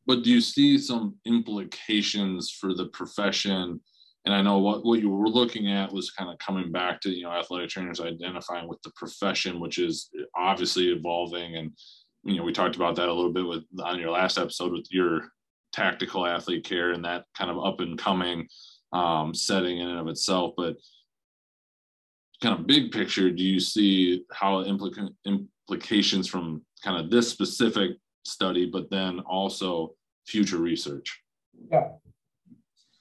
but 0.10 0.24
do 0.24 0.32
you 0.32 0.42
see 0.42 0.80
some 0.80 1.14
implications 1.28 2.50
for 2.50 2.74
the 2.74 2.88
profession 2.88 3.80
and 4.26 4.34
I 4.34 4.42
know 4.42 4.58
what, 4.58 4.84
what 4.84 5.00
you 5.00 5.10
were 5.10 5.30
looking 5.30 5.72
at 5.72 5.94
was 5.94 6.12
kind 6.12 6.32
of 6.32 6.40
coming 6.40 6.72
back 6.72 7.00
to, 7.02 7.10
you 7.10 7.24
know, 7.24 7.32
athletic 7.32 7.70
trainers 7.70 8.02
identifying 8.02 8.68
with 8.68 8.82
the 8.82 8.92
profession, 8.96 9.60
which 9.60 9.78
is 9.78 10.10
obviously 10.36 10.92
evolving. 10.92 11.56
And, 11.56 11.72
you 12.24 12.38
know, 12.38 12.44
we 12.44 12.52
talked 12.52 12.76
about 12.76 12.96
that 12.96 13.08
a 13.08 13.14
little 13.14 13.32
bit 13.32 13.48
with 13.48 13.64
on 13.82 14.00
your 14.00 14.12
last 14.12 14.38
episode 14.38 14.74
with 14.74 14.88
your 14.90 15.30
tactical 15.74 16.26
athlete 16.26 16.66
care 16.66 16.92
and 16.92 17.06
that 17.06 17.26
kind 17.38 17.50
of 17.50 17.64
up 17.64 17.80
and 17.80 17.98
coming 17.98 18.48
um, 18.92 19.34
setting 19.34 19.78
in 19.78 19.88
and 19.88 20.00
of 20.00 20.08
itself. 20.08 20.54
But 20.58 20.76
kind 22.42 22.60
of 22.60 22.68
big 22.68 22.92
picture, 22.92 23.30
do 23.30 23.44
you 23.44 23.60
see 23.60 24.26
how 24.34 24.64
implica- 24.64 25.16
implications 25.26 26.28
from 26.28 26.64
kind 26.84 27.04
of 27.04 27.10
this 27.10 27.30
specific 27.30 27.92
study, 28.26 28.66
but 28.66 28.90
then 28.90 29.20
also 29.22 29.94
future 30.30 30.58
research? 30.58 31.22
Yeah. 31.72 31.90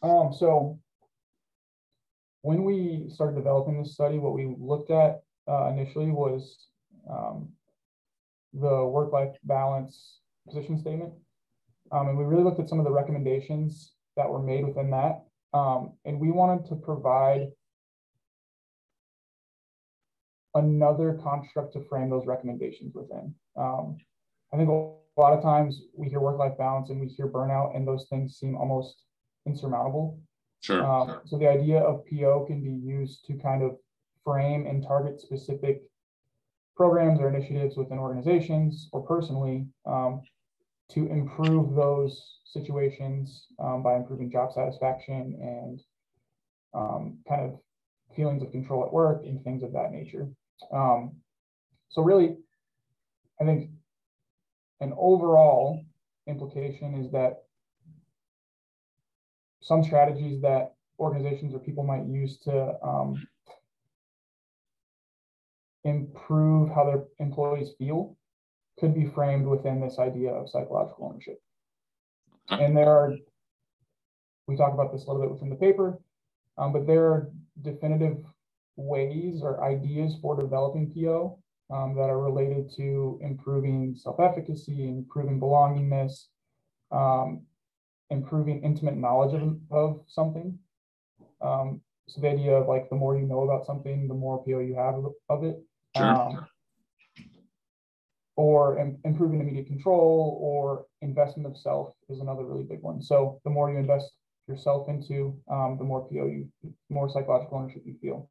Um, 0.02 0.32
so 0.32 0.78
when 2.42 2.64
we 2.64 3.08
started 3.12 3.36
developing 3.36 3.82
this 3.82 3.94
study, 3.94 4.18
what 4.18 4.32
we 4.32 4.54
looked 4.58 4.90
at 4.90 5.22
uh, 5.46 5.68
initially 5.68 6.10
was 6.10 6.66
um, 7.10 7.48
the 8.52 8.84
work-life 8.86 9.36
balance 9.44 10.20
position 10.46 10.78
statement. 10.78 11.12
Um, 11.92 12.08
and 12.08 12.18
we 12.18 12.24
really 12.24 12.44
looked 12.44 12.60
at 12.60 12.68
some 12.68 12.78
of 12.78 12.84
the 12.84 12.90
recommendations 12.90 13.92
that 14.16 14.28
were 14.28 14.42
made 14.42 14.64
within 14.66 14.90
that. 14.90 15.24
Um, 15.52 15.92
and 16.04 16.20
we 16.20 16.30
wanted 16.30 16.68
to 16.68 16.76
provide 16.76 17.48
another 20.54 21.18
construct 21.22 21.72
to 21.74 21.84
frame 21.88 22.10
those 22.10 22.26
recommendations 22.26 22.94
within. 22.94 23.34
Um, 23.56 23.96
I 24.52 24.56
think 24.56 24.68
a 25.18 25.20
lot 25.20 25.32
of 25.32 25.42
times 25.42 25.82
we 25.96 26.08
hear 26.08 26.20
work-life 26.20 26.56
balance 26.56 26.90
and 26.90 27.00
we 27.00 27.08
hear 27.08 27.26
burnout 27.26 27.74
and 27.74 27.86
those 27.86 28.06
things 28.08 28.38
seem 28.38 28.56
almost 28.56 29.02
insurmountable. 29.46 30.18
Sure, 30.60 30.84
um, 30.84 31.08
sure. 31.08 31.22
So 31.26 31.38
the 31.38 31.48
idea 31.48 31.80
of 31.80 32.04
PO 32.08 32.46
can 32.46 32.62
be 32.62 32.70
used 32.70 33.26
to 33.26 33.34
kind 33.34 33.62
of 33.62 33.76
frame 34.24 34.66
and 34.66 34.82
target 34.82 35.20
specific 35.20 35.82
programs 36.76 37.20
or 37.20 37.28
initiatives 37.28 37.76
within 37.76 37.98
organizations 37.98 38.88
or 38.92 39.02
personally 39.02 39.66
um, 39.86 40.22
to 40.90 41.06
improve 41.08 41.74
those 41.74 42.38
situations 42.44 43.46
um, 43.58 43.82
by 43.82 43.96
improving 43.96 44.30
job 44.30 44.52
satisfaction 44.52 45.36
and 45.42 45.80
um, 46.74 47.18
kind 47.28 47.42
of 47.42 47.58
feelings 48.14 48.42
of 48.42 48.52
control 48.52 48.84
at 48.84 48.92
work 48.92 49.24
and 49.24 49.42
things 49.42 49.62
of 49.62 49.72
that 49.72 49.90
nature. 49.90 50.28
Um, 50.72 51.16
so 51.88 52.02
really, 52.02 52.36
I 53.40 53.44
think 53.44 53.70
an 54.80 54.92
overall 54.96 55.84
implication 56.26 56.94
is 56.94 57.10
that 57.12 57.42
some 59.60 59.82
strategies 59.82 60.40
that 60.42 60.74
organizations 60.98 61.54
or 61.54 61.58
people 61.58 61.84
might 61.84 62.06
use 62.06 62.38
to 62.38 62.74
um, 62.82 63.26
improve 65.84 66.70
how 66.70 66.84
their 66.84 67.04
employees 67.18 67.70
feel 67.78 68.16
could 68.78 68.94
be 68.94 69.06
framed 69.14 69.46
within 69.46 69.80
this 69.80 69.98
idea 69.98 70.30
of 70.30 70.48
psychological 70.48 71.06
ownership. 71.06 71.40
And 72.48 72.76
there 72.76 72.90
are, 72.90 73.12
we 74.46 74.56
talk 74.56 74.72
about 74.72 74.92
this 74.92 75.04
a 75.04 75.06
little 75.10 75.22
bit 75.22 75.32
within 75.32 75.50
the 75.50 75.56
paper, 75.56 75.98
um, 76.56 76.72
but 76.72 76.86
there 76.86 77.04
are 77.06 77.30
definitive 77.62 78.18
ways 78.76 79.40
or 79.42 79.62
ideas 79.64 80.16
for 80.22 80.40
developing 80.40 80.92
PO 80.94 81.38
um, 81.70 81.94
that 81.94 82.08
are 82.08 82.20
related 82.20 82.70
to 82.76 83.18
improving 83.22 83.94
self-efficacy, 83.96 84.88
improving 84.88 85.40
belongingness, 85.40 86.26
um, 86.90 87.42
improving 88.10 88.62
intimate 88.62 88.96
knowledge 88.96 89.34
of, 89.34 89.58
of 89.70 90.00
something. 90.06 90.58
Um, 91.40 91.80
so 92.08 92.20
the 92.20 92.30
idea 92.30 92.52
of 92.52 92.68
like 92.68 92.88
the 92.88 92.96
more 92.96 93.16
you 93.16 93.26
know 93.26 93.42
about 93.42 93.66
something, 93.66 94.08
the 94.08 94.14
more 94.14 94.42
PO 94.44 94.60
you 94.60 94.74
have 94.76 94.94
of 95.28 95.44
it. 95.44 95.62
Sure. 95.94 96.06
Um, 96.06 96.46
or 98.36 98.78
Im- 98.78 98.98
improving 99.04 99.40
immediate 99.40 99.66
control 99.66 100.38
or 100.40 100.86
investment 101.02 101.46
of 101.46 101.58
self 101.58 101.92
is 102.08 102.20
another 102.20 102.44
really 102.44 102.62
big 102.62 102.80
one. 102.82 103.02
So 103.02 103.40
the 103.44 103.50
more 103.50 103.70
you 103.70 103.78
invest 103.78 104.12
yourself 104.46 104.88
into, 104.88 105.36
um, 105.50 105.76
the 105.76 105.84
more 105.84 106.08
PO 106.08 106.26
you, 106.26 106.48
more 106.88 107.10
psychological 107.10 107.58
ownership 107.58 107.82
you 107.84 107.96
feel. 108.00 108.30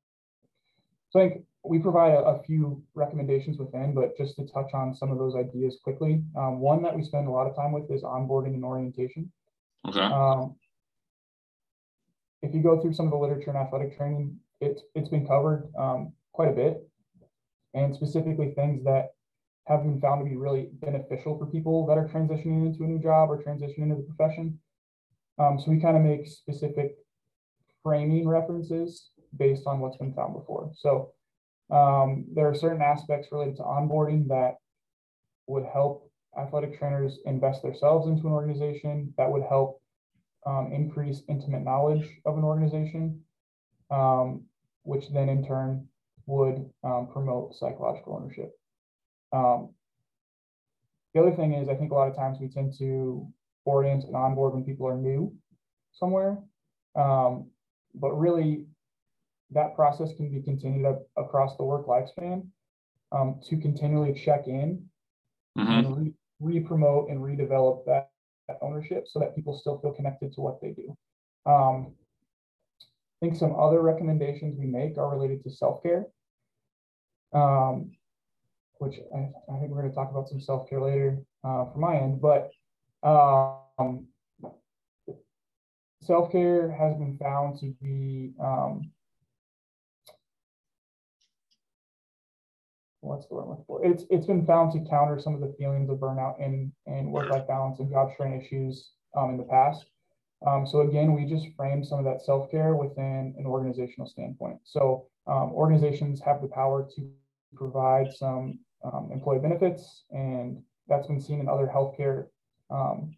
So 1.09 1.19
I 1.19 1.29
think 1.29 1.45
we 1.67 1.79
provide 1.79 2.13
a, 2.13 2.23
a, 2.23 2.43
few 2.43 2.81
recommendations 2.93 3.57
within, 3.57 3.93
but 3.93 4.17
just 4.17 4.35
to 4.37 4.45
touch 4.45 4.71
on 4.73 4.95
some 4.95 5.11
of 5.11 5.17
those 5.17 5.35
ideas 5.35 5.77
quickly. 5.83 6.23
Um, 6.35 6.59
one 6.59 6.81
that 6.83 6.95
we 6.95 7.03
spend 7.03 7.27
a 7.27 7.31
lot 7.31 7.47
of 7.47 7.55
time 7.55 7.71
with 7.71 7.89
is 7.91 8.03
onboarding 8.03 8.53
and 8.53 8.63
orientation. 8.63 9.31
Okay. 9.87 9.99
Um, 9.99 10.55
if 12.41 12.53
you 12.53 12.61
go 12.61 12.79
through 12.81 12.93
some 12.93 13.05
of 13.05 13.11
the 13.11 13.17
literature 13.17 13.49
in 13.49 13.55
athletic 13.55 13.97
training, 13.97 14.37
it's 14.61 14.81
it's 14.95 15.09
been 15.09 15.27
covered 15.27 15.69
um, 15.77 16.13
quite 16.33 16.49
a 16.49 16.53
bit, 16.53 16.87
and 17.73 17.95
specifically 17.95 18.53
things 18.55 18.83
that 18.83 19.13
have 19.65 19.83
been 19.83 19.99
found 19.99 20.23
to 20.23 20.29
be 20.29 20.35
really 20.35 20.69
beneficial 20.73 21.37
for 21.37 21.45
people 21.45 21.85
that 21.87 21.97
are 21.97 22.07
transitioning 22.07 22.65
into 22.65 22.83
a 22.83 22.87
new 22.87 22.99
job 22.99 23.29
or 23.29 23.41
transitioning 23.43 23.83
into 23.83 23.95
the 23.95 24.03
profession. 24.15 24.57
Um, 25.39 25.59
so 25.59 25.69
we 25.69 25.79
kind 25.79 25.97
of 25.97 26.03
make 26.03 26.25
specific 26.27 26.95
framing 27.83 28.27
references 28.27 29.09
based 29.37 29.67
on 29.67 29.79
what's 29.79 29.97
been 29.97 30.13
found 30.13 30.33
before. 30.33 30.71
So 30.75 31.11
um, 31.69 32.25
there 32.33 32.47
are 32.47 32.55
certain 32.55 32.81
aspects 32.81 33.27
related 33.31 33.57
to 33.57 33.63
onboarding 33.63 34.27
that 34.29 34.55
would 35.47 35.65
help 35.65 36.09
athletic 36.37 36.77
trainers 36.77 37.19
invest 37.25 37.61
themselves 37.61 38.07
into 38.07 38.27
an 38.27 38.33
organization 38.33 39.13
that 39.17 39.31
would 39.31 39.43
help 39.43 39.81
um, 40.45 40.71
increase 40.71 41.23
intimate 41.27 41.63
knowledge 41.63 42.07
of 42.25 42.37
an 42.37 42.43
organization, 42.43 43.21
um, 43.91 44.43
which 44.83 45.09
then 45.09 45.29
in 45.29 45.45
turn 45.45 45.87
would 46.25 46.69
um, 46.83 47.07
promote 47.11 47.55
psychological 47.55 48.15
ownership. 48.15 48.51
Um, 49.33 49.69
the 51.13 51.21
other 51.21 51.35
thing 51.35 51.53
is, 51.53 51.67
I 51.67 51.75
think 51.75 51.91
a 51.91 51.95
lot 51.95 52.07
of 52.07 52.15
times 52.15 52.37
we 52.39 52.47
tend 52.47 52.73
to 52.79 53.27
orient 53.65 54.03
and 54.03 54.15
onboard 54.15 54.53
when 54.53 54.63
people 54.63 54.87
are 54.87 54.95
new 54.95 55.33
somewhere, 55.91 56.37
um, 56.95 57.49
but 57.95 58.11
really 58.11 58.66
that 59.51 59.75
process 59.75 60.13
can 60.15 60.29
be 60.29 60.41
continued 60.41 60.85
up 60.85 61.03
across 61.17 61.55
the 61.57 61.63
work 61.63 61.87
lifespan 61.87 62.45
um, 63.11 63.39
to 63.47 63.57
continually 63.57 64.13
check 64.13 64.47
in 64.47 64.83
mm-hmm. 65.57 65.71
and 65.71 66.13
re 66.39 66.59
promote 66.59 67.09
and 67.09 67.19
redevelop 67.19 67.85
that, 67.85 68.09
that, 68.47 68.57
ownership 68.61 69.07
so 69.07 69.19
that 69.19 69.35
people 69.35 69.57
still 69.57 69.79
feel 69.79 69.93
connected 69.93 70.33
to 70.33 70.41
what 70.41 70.61
they 70.61 70.71
do. 70.71 70.95
Um, 71.45 71.93
I 72.81 73.25
think 73.25 73.37
some 73.37 73.55
other 73.57 73.81
recommendations 73.81 74.57
we 74.59 74.67
make 74.67 74.97
are 74.97 75.09
related 75.09 75.43
to 75.43 75.49
self 75.49 75.81
care, 75.81 76.05
um, 77.33 77.91
which 78.79 78.99
I, 79.15 79.29
I, 79.51 79.59
think 79.59 79.71
we're 79.71 79.81
going 79.81 79.89
to 79.89 79.95
talk 79.95 80.11
about 80.11 80.27
some 80.29 80.41
self 80.41 80.69
care 80.69 80.81
later 80.81 81.19
uh, 81.43 81.65
from 81.71 81.81
my 81.81 81.95
end. 81.95 82.21
But 82.21 82.51
um, 83.01 84.07
self 86.03 86.31
care 86.31 86.69
has 86.71 86.95
been 86.97 87.17
found 87.17 87.59
to 87.59 87.73
be 87.81 88.33
um, 88.39 88.91
what's 93.07 93.27
the 93.27 93.35
word 93.35 93.43
I'm 93.43 93.49
looking 93.49 93.65
for? 93.65 93.85
It's 93.85 94.03
it's 94.09 94.25
been 94.25 94.45
found 94.45 94.71
to 94.73 94.89
counter 94.89 95.19
some 95.19 95.35
of 95.35 95.41
the 95.41 95.53
feelings 95.57 95.89
of 95.89 95.97
burnout 95.97 96.43
and 96.43 96.71
and 96.85 97.11
work 97.11 97.29
life 97.29 97.47
balance 97.47 97.79
and 97.79 97.89
job 97.89 98.11
strain 98.13 98.39
issues 98.39 98.91
um, 99.15 99.31
in 99.31 99.37
the 99.37 99.43
past. 99.43 99.85
Um, 100.45 100.67
so 100.67 100.81
again, 100.81 101.13
we 101.13 101.25
just 101.25 101.47
frame 101.55 101.83
some 101.83 101.99
of 101.99 102.05
that 102.05 102.21
self 102.21 102.51
care 102.51 102.75
within 102.75 103.33
an 103.37 103.45
organizational 103.45 104.07
standpoint. 104.07 104.59
So 104.63 105.07
um, 105.25 105.51
organizations 105.51 106.21
have 106.21 106.41
the 106.41 106.47
power 106.47 106.87
to 106.95 107.09
provide 107.55 108.13
some 108.13 108.59
um, 108.83 109.09
employee 109.11 109.39
benefits 109.39 110.03
and 110.11 110.61
that's 110.87 111.07
been 111.07 111.19
seen 111.19 111.39
in 111.39 111.49
other 111.49 111.69
healthcare 111.73 112.27
um, 112.69 113.15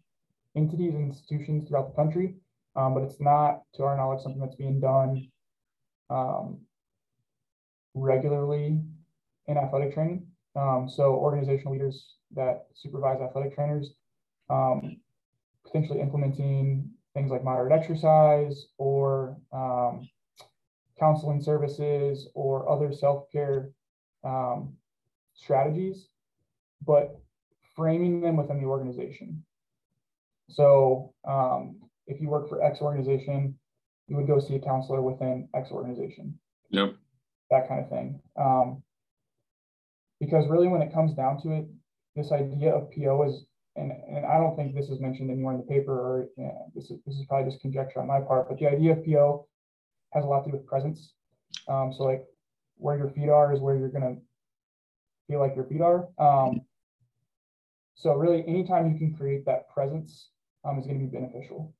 entities 0.56 0.94
and 0.94 1.08
institutions 1.08 1.68
throughout 1.68 1.88
the 1.90 1.96
country, 1.96 2.34
um, 2.76 2.94
but 2.94 3.02
it's 3.02 3.20
not, 3.20 3.62
to 3.74 3.84
our 3.84 3.96
knowledge, 3.96 4.22
something 4.22 4.40
that's 4.40 4.56
being 4.56 4.80
done 4.80 5.28
um, 6.08 6.58
regularly 7.94 8.80
in 9.50 9.58
athletic 9.58 9.94
training. 9.94 10.26
Um, 10.56 10.88
so 10.88 11.14
organizational 11.14 11.72
leaders 11.72 12.14
that 12.34 12.66
supervise 12.74 13.20
athletic 13.20 13.54
trainers 13.54 13.92
um, 14.48 14.96
potentially 15.64 16.00
implementing 16.00 16.90
things 17.14 17.30
like 17.30 17.44
moderate 17.44 17.72
exercise 17.72 18.66
or 18.78 19.36
um, 19.52 20.08
counseling 20.98 21.40
services 21.40 22.28
or 22.34 22.70
other 22.70 22.92
self-care 22.92 23.70
um, 24.24 24.74
strategies, 25.34 26.08
but 26.86 27.20
framing 27.74 28.20
them 28.20 28.36
within 28.36 28.60
the 28.60 28.66
organization. 28.66 29.42
So 30.48 31.14
um, 31.26 31.76
if 32.06 32.20
you 32.20 32.28
work 32.28 32.48
for 32.48 32.62
X 32.62 32.80
organization, 32.80 33.58
you 34.08 34.16
would 34.16 34.26
go 34.26 34.40
see 34.40 34.56
a 34.56 34.60
counselor 34.60 35.00
within 35.00 35.48
X 35.54 35.70
organization. 35.70 36.38
Yep. 36.70 36.94
That 37.50 37.68
kind 37.68 37.80
of 37.84 37.88
thing. 37.88 38.20
Um, 38.36 38.82
because 40.20 40.48
really, 40.48 40.68
when 40.68 40.82
it 40.82 40.92
comes 40.92 41.14
down 41.14 41.40
to 41.42 41.52
it, 41.52 41.66
this 42.14 42.32
idea 42.32 42.74
of 42.74 42.90
PO 42.92 43.22
is, 43.24 43.46
and, 43.76 43.92
and 44.08 44.26
I 44.26 44.38
don't 44.38 44.56
think 44.56 44.74
this 44.74 44.90
is 44.90 45.00
mentioned 45.00 45.30
anywhere 45.30 45.54
in 45.54 45.60
the 45.60 45.66
paper, 45.66 45.92
or 45.92 46.28
this 46.74 46.90
is 46.90 46.98
this 47.06 47.16
is 47.16 47.24
probably 47.26 47.50
just 47.50 47.62
conjecture 47.62 48.00
on 48.00 48.06
my 48.06 48.20
part, 48.20 48.48
but 48.48 48.58
the 48.58 48.66
idea 48.66 48.92
of 48.92 49.04
PO 49.04 49.46
has 50.12 50.24
a 50.24 50.26
lot 50.26 50.44
to 50.44 50.50
do 50.50 50.56
with 50.56 50.66
presence. 50.66 51.14
Um, 51.68 51.92
so 51.96 52.04
like 52.04 52.24
where 52.76 52.96
your 52.96 53.10
feet 53.10 53.28
are 53.28 53.52
is 53.52 53.60
where 53.60 53.76
you're 53.76 53.88
gonna 53.88 54.16
feel 55.28 55.40
like 55.40 55.54
your 55.56 55.64
feet 55.64 55.80
are. 55.80 56.08
Um, 56.18 56.62
so 57.94 58.14
really, 58.14 58.42
anytime 58.46 58.90
you 58.90 58.98
can 58.98 59.14
create 59.14 59.44
that 59.46 59.68
presence 59.68 60.30
um, 60.64 60.78
is 60.78 60.86
going 60.86 60.98
to 60.98 61.06
be 61.06 61.18
beneficial. 61.18 61.74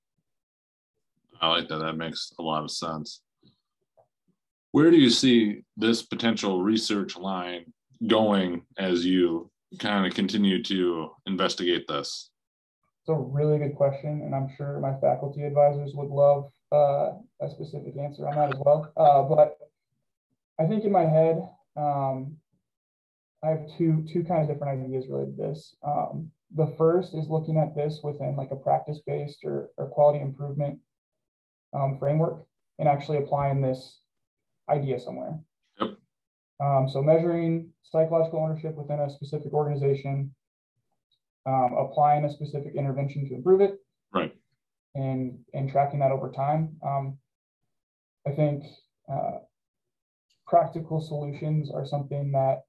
I 1.40 1.48
like 1.48 1.68
that. 1.68 1.78
That 1.78 1.96
makes 1.96 2.32
a 2.38 2.42
lot 2.42 2.62
of 2.62 2.70
sense. 2.70 3.22
Where 4.72 4.90
do 4.90 4.98
you 4.98 5.10
see 5.10 5.62
this 5.76 6.02
potential 6.02 6.62
research 6.62 7.16
line 7.16 7.72
going 8.06 8.62
as 8.78 9.04
you 9.04 9.50
kind 9.78 10.06
of 10.06 10.14
continue 10.14 10.62
to 10.64 11.10
investigate 11.26 11.86
this? 11.88 12.30
It's 13.02 13.08
a 13.08 13.14
really 13.14 13.58
good 13.58 13.76
question, 13.76 14.22
and 14.22 14.34
I'm 14.34 14.48
sure 14.56 14.78
my 14.80 14.94
faculty 15.00 15.42
advisors 15.42 15.92
would 15.94 16.10
love 16.10 16.50
uh, 16.72 17.12
a 17.40 17.48
specific 17.50 17.96
answer 17.96 18.28
on 18.28 18.36
that 18.36 18.54
as 18.54 18.60
well. 18.64 18.92
Uh, 18.96 19.22
but 19.22 19.58
I 20.58 20.66
think 20.66 20.84
in 20.84 20.92
my 20.92 21.04
head, 21.04 21.48
um, 21.76 22.36
I 23.42 23.48
have 23.48 23.66
two 23.78 24.04
two 24.12 24.22
kind 24.24 24.42
of 24.42 24.48
different 24.48 24.84
ideas 24.84 25.06
related 25.08 25.36
to 25.36 25.42
this. 25.42 25.74
Um, 25.82 26.30
the 26.54 26.74
first 26.76 27.14
is 27.14 27.28
looking 27.28 27.56
at 27.56 27.74
this 27.74 28.00
within 28.02 28.36
like 28.36 28.50
a 28.50 28.56
practice-based 28.56 29.44
or, 29.44 29.70
or 29.76 29.86
quality 29.86 30.20
improvement 30.20 30.78
um, 31.72 31.96
framework 31.98 32.44
and 32.78 32.88
actually 32.88 33.18
applying 33.18 33.60
this 33.60 34.00
idea 34.68 34.98
somewhere. 34.98 35.38
Um, 36.60 36.88
so 36.88 37.02
measuring 37.02 37.70
psychological 37.82 38.40
ownership 38.40 38.74
within 38.76 39.00
a 39.00 39.10
specific 39.10 39.52
organization, 39.52 40.34
um, 41.46 41.74
applying 41.78 42.24
a 42.24 42.30
specific 42.30 42.74
intervention 42.76 43.28
to 43.28 43.34
improve 43.34 43.60
it, 43.60 43.78
right, 44.12 44.34
and 44.94 45.38
and 45.54 45.70
tracking 45.70 46.00
that 46.00 46.12
over 46.12 46.30
time. 46.30 46.76
Um, 46.86 47.18
I 48.26 48.32
think 48.32 48.64
uh, 49.10 49.38
practical 50.46 51.00
solutions 51.00 51.70
are 51.72 51.86
something 51.86 52.32
that 52.32 52.64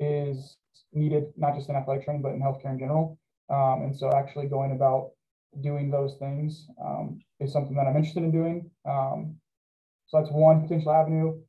is 0.00 0.56
needed 0.92 1.24
not 1.36 1.54
just 1.54 1.68
in 1.68 1.76
athletic 1.76 2.04
training 2.04 2.22
but 2.22 2.32
in 2.32 2.40
healthcare 2.40 2.72
in 2.72 2.78
general. 2.78 3.18
Um, 3.50 3.82
and 3.82 3.96
so 3.96 4.10
actually 4.14 4.46
going 4.46 4.72
about 4.72 5.10
doing 5.62 5.90
those 5.90 6.16
things 6.18 6.66
um, 6.82 7.20
is 7.40 7.52
something 7.52 7.76
that 7.76 7.86
I'm 7.86 7.96
interested 7.96 8.22
in 8.22 8.30
doing. 8.32 8.70
Um, 8.88 9.36
so 10.06 10.18
that's 10.18 10.32
one 10.32 10.62
potential 10.62 10.92
avenue. 10.92 11.40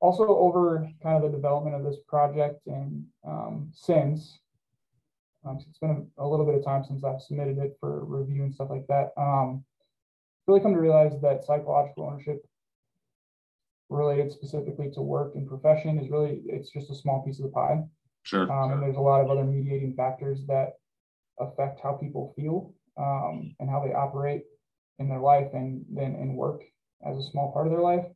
Also, 0.00 0.26
over 0.26 0.88
kind 1.02 1.16
of 1.16 1.22
the 1.22 1.36
development 1.36 1.74
of 1.74 1.82
this 1.82 1.96
project 2.06 2.66
and 2.66 3.04
um, 3.26 3.70
since, 3.72 4.38
um, 5.44 5.58
it's 5.68 5.78
been 5.78 6.08
a, 6.18 6.22
a, 6.22 6.26
little 6.26 6.44
bit 6.44 6.54
of 6.54 6.64
time 6.64 6.84
since 6.84 7.02
I've 7.02 7.20
submitted 7.20 7.58
it 7.58 7.76
for 7.80 8.04
review 8.04 8.42
and 8.42 8.54
stuff 8.54 8.68
like 8.70 8.86
that. 8.88 9.12
Um, 9.16 9.64
really 10.46 10.60
come 10.60 10.74
to 10.74 10.80
realize 10.80 11.12
that 11.22 11.44
psychological 11.44 12.04
ownership 12.04 12.44
related 13.88 14.32
specifically 14.32 14.90
to 14.90 15.00
work 15.00 15.34
and 15.36 15.48
profession 15.48 15.98
is 15.98 16.10
really 16.10 16.42
it's 16.46 16.70
just 16.70 16.90
a 16.90 16.94
small 16.94 17.22
piece 17.24 17.38
of 17.38 17.44
the 17.44 17.50
pie. 17.50 17.82
Sure. 18.24 18.50
Um, 18.50 18.72
and 18.72 18.82
there's 18.82 18.96
a 18.96 19.00
lot 19.00 19.20
of 19.20 19.30
other 19.30 19.44
mediating 19.44 19.94
factors 19.94 20.44
that 20.48 20.74
affect 21.38 21.80
how 21.82 21.92
people 21.92 22.32
feel 22.36 22.74
um, 22.96 23.54
and 23.60 23.70
how 23.70 23.84
they 23.84 23.92
operate 23.92 24.42
in 24.98 25.08
their 25.08 25.20
life 25.20 25.48
and 25.52 25.84
then 25.88 26.16
in 26.16 26.34
work 26.34 26.62
as 27.06 27.16
a 27.16 27.30
small 27.30 27.52
part 27.52 27.66
of 27.66 27.72
their 27.72 27.82
life. 27.82 28.06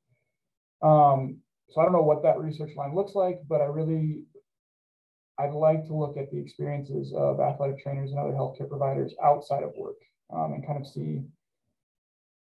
So 1.70 1.80
I 1.80 1.85
don't 1.85 1.92
know 1.92 2.02
what 2.02 2.22
that 2.22 2.38
research 2.38 2.74
line 2.76 2.94
looks 2.94 3.14
like, 3.14 3.40
but 3.48 3.61
I 3.61 3.64
really, 3.64 4.24
I'd 5.38 5.52
like 5.52 5.87
to 5.87 5.94
look 5.94 6.16
at 6.16 6.30
the 6.30 6.38
experiences 6.38 7.12
of 7.14 7.40
athletic 7.40 7.83
trainers 7.83 8.11
and 8.11 8.18
other 8.18 8.33
healthcare 8.33 8.68
providers 8.68 9.14
outside 9.22 9.62
of 9.62 9.72
work 9.76 9.96
um, 10.35 10.52
and 10.52 10.66
kind 10.66 10.80
of 10.80 10.87
see 10.87 11.22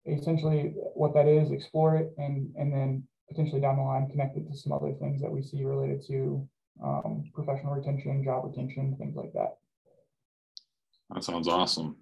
essentially 0.06 0.74
what 0.94 1.14
that 1.14 1.26
is, 1.26 1.50
explore 1.50 1.96
it, 1.96 2.12
and 2.18 2.54
and 2.56 2.72
then 2.72 3.02
potentially 3.28 3.60
down 3.60 3.76
the 3.76 3.82
line 3.82 4.08
connect 4.08 4.36
it 4.36 4.48
to 4.48 4.56
some 4.56 4.72
other 4.72 4.92
things 5.00 5.20
that 5.20 5.30
we 5.30 5.42
see 5.42 5.64
related 5.64 6.06
to 6.06 6.48
um, 6.82 7.24
professional 7.34 7.74
retention, 7.74 8.22
job 8.22 8.44
retention, 8.44 8.96
things 8.98 9.16
like 9.16 9.32
that. 9.32 9.58
That 11.10 11.24
sounds 11.24 11.48
awesome 11.48 11.96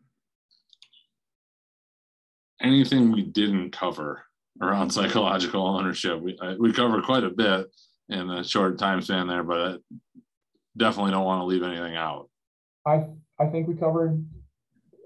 anything 2.65 3.13
we 3.13 3.23
didn't 3.23 3.71
cover 3.71 4.25
around 4.61 4.90
psychological 4.90 5.67
ownership. 5.67 6.21
We 6.21 6.38
we 6.59 6.73
covered 6.73 7.05
quite 7.05 7.25
a 7.25 7.31
bit 7.31 7.67
in 8.09 8.31
a 8.31 8.45
short 8.45 8.79
time 8.79 9.03
span 9.03 9.27
there, 9.27 9.43
but 9.43 9.61
I 9.61 9.77
definitely 10.77 11.12
don't 11.12 11.25
want 11.25 11.40
to 11.40 11.47
leave 11.47 11.62
anything 11.62 11.97
out. 11.97 12.29
I 12.87 13.07
I 13.38 13.47
think 13.47 13.69
we 13.69 13.75
covered 13.75 14.25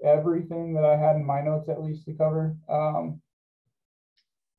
everything 0.03 0.73
that 0.73 0.85
I 0.85 0.95
had 0.95 1.15
in 1.15 1.25
my 1.25 1.41
notes 1.41 1.69
at 1.69 1.81
least 1.81 2.05
to 2.05 2.13
cover. 2.13 2.55
Um, 2.69 3.21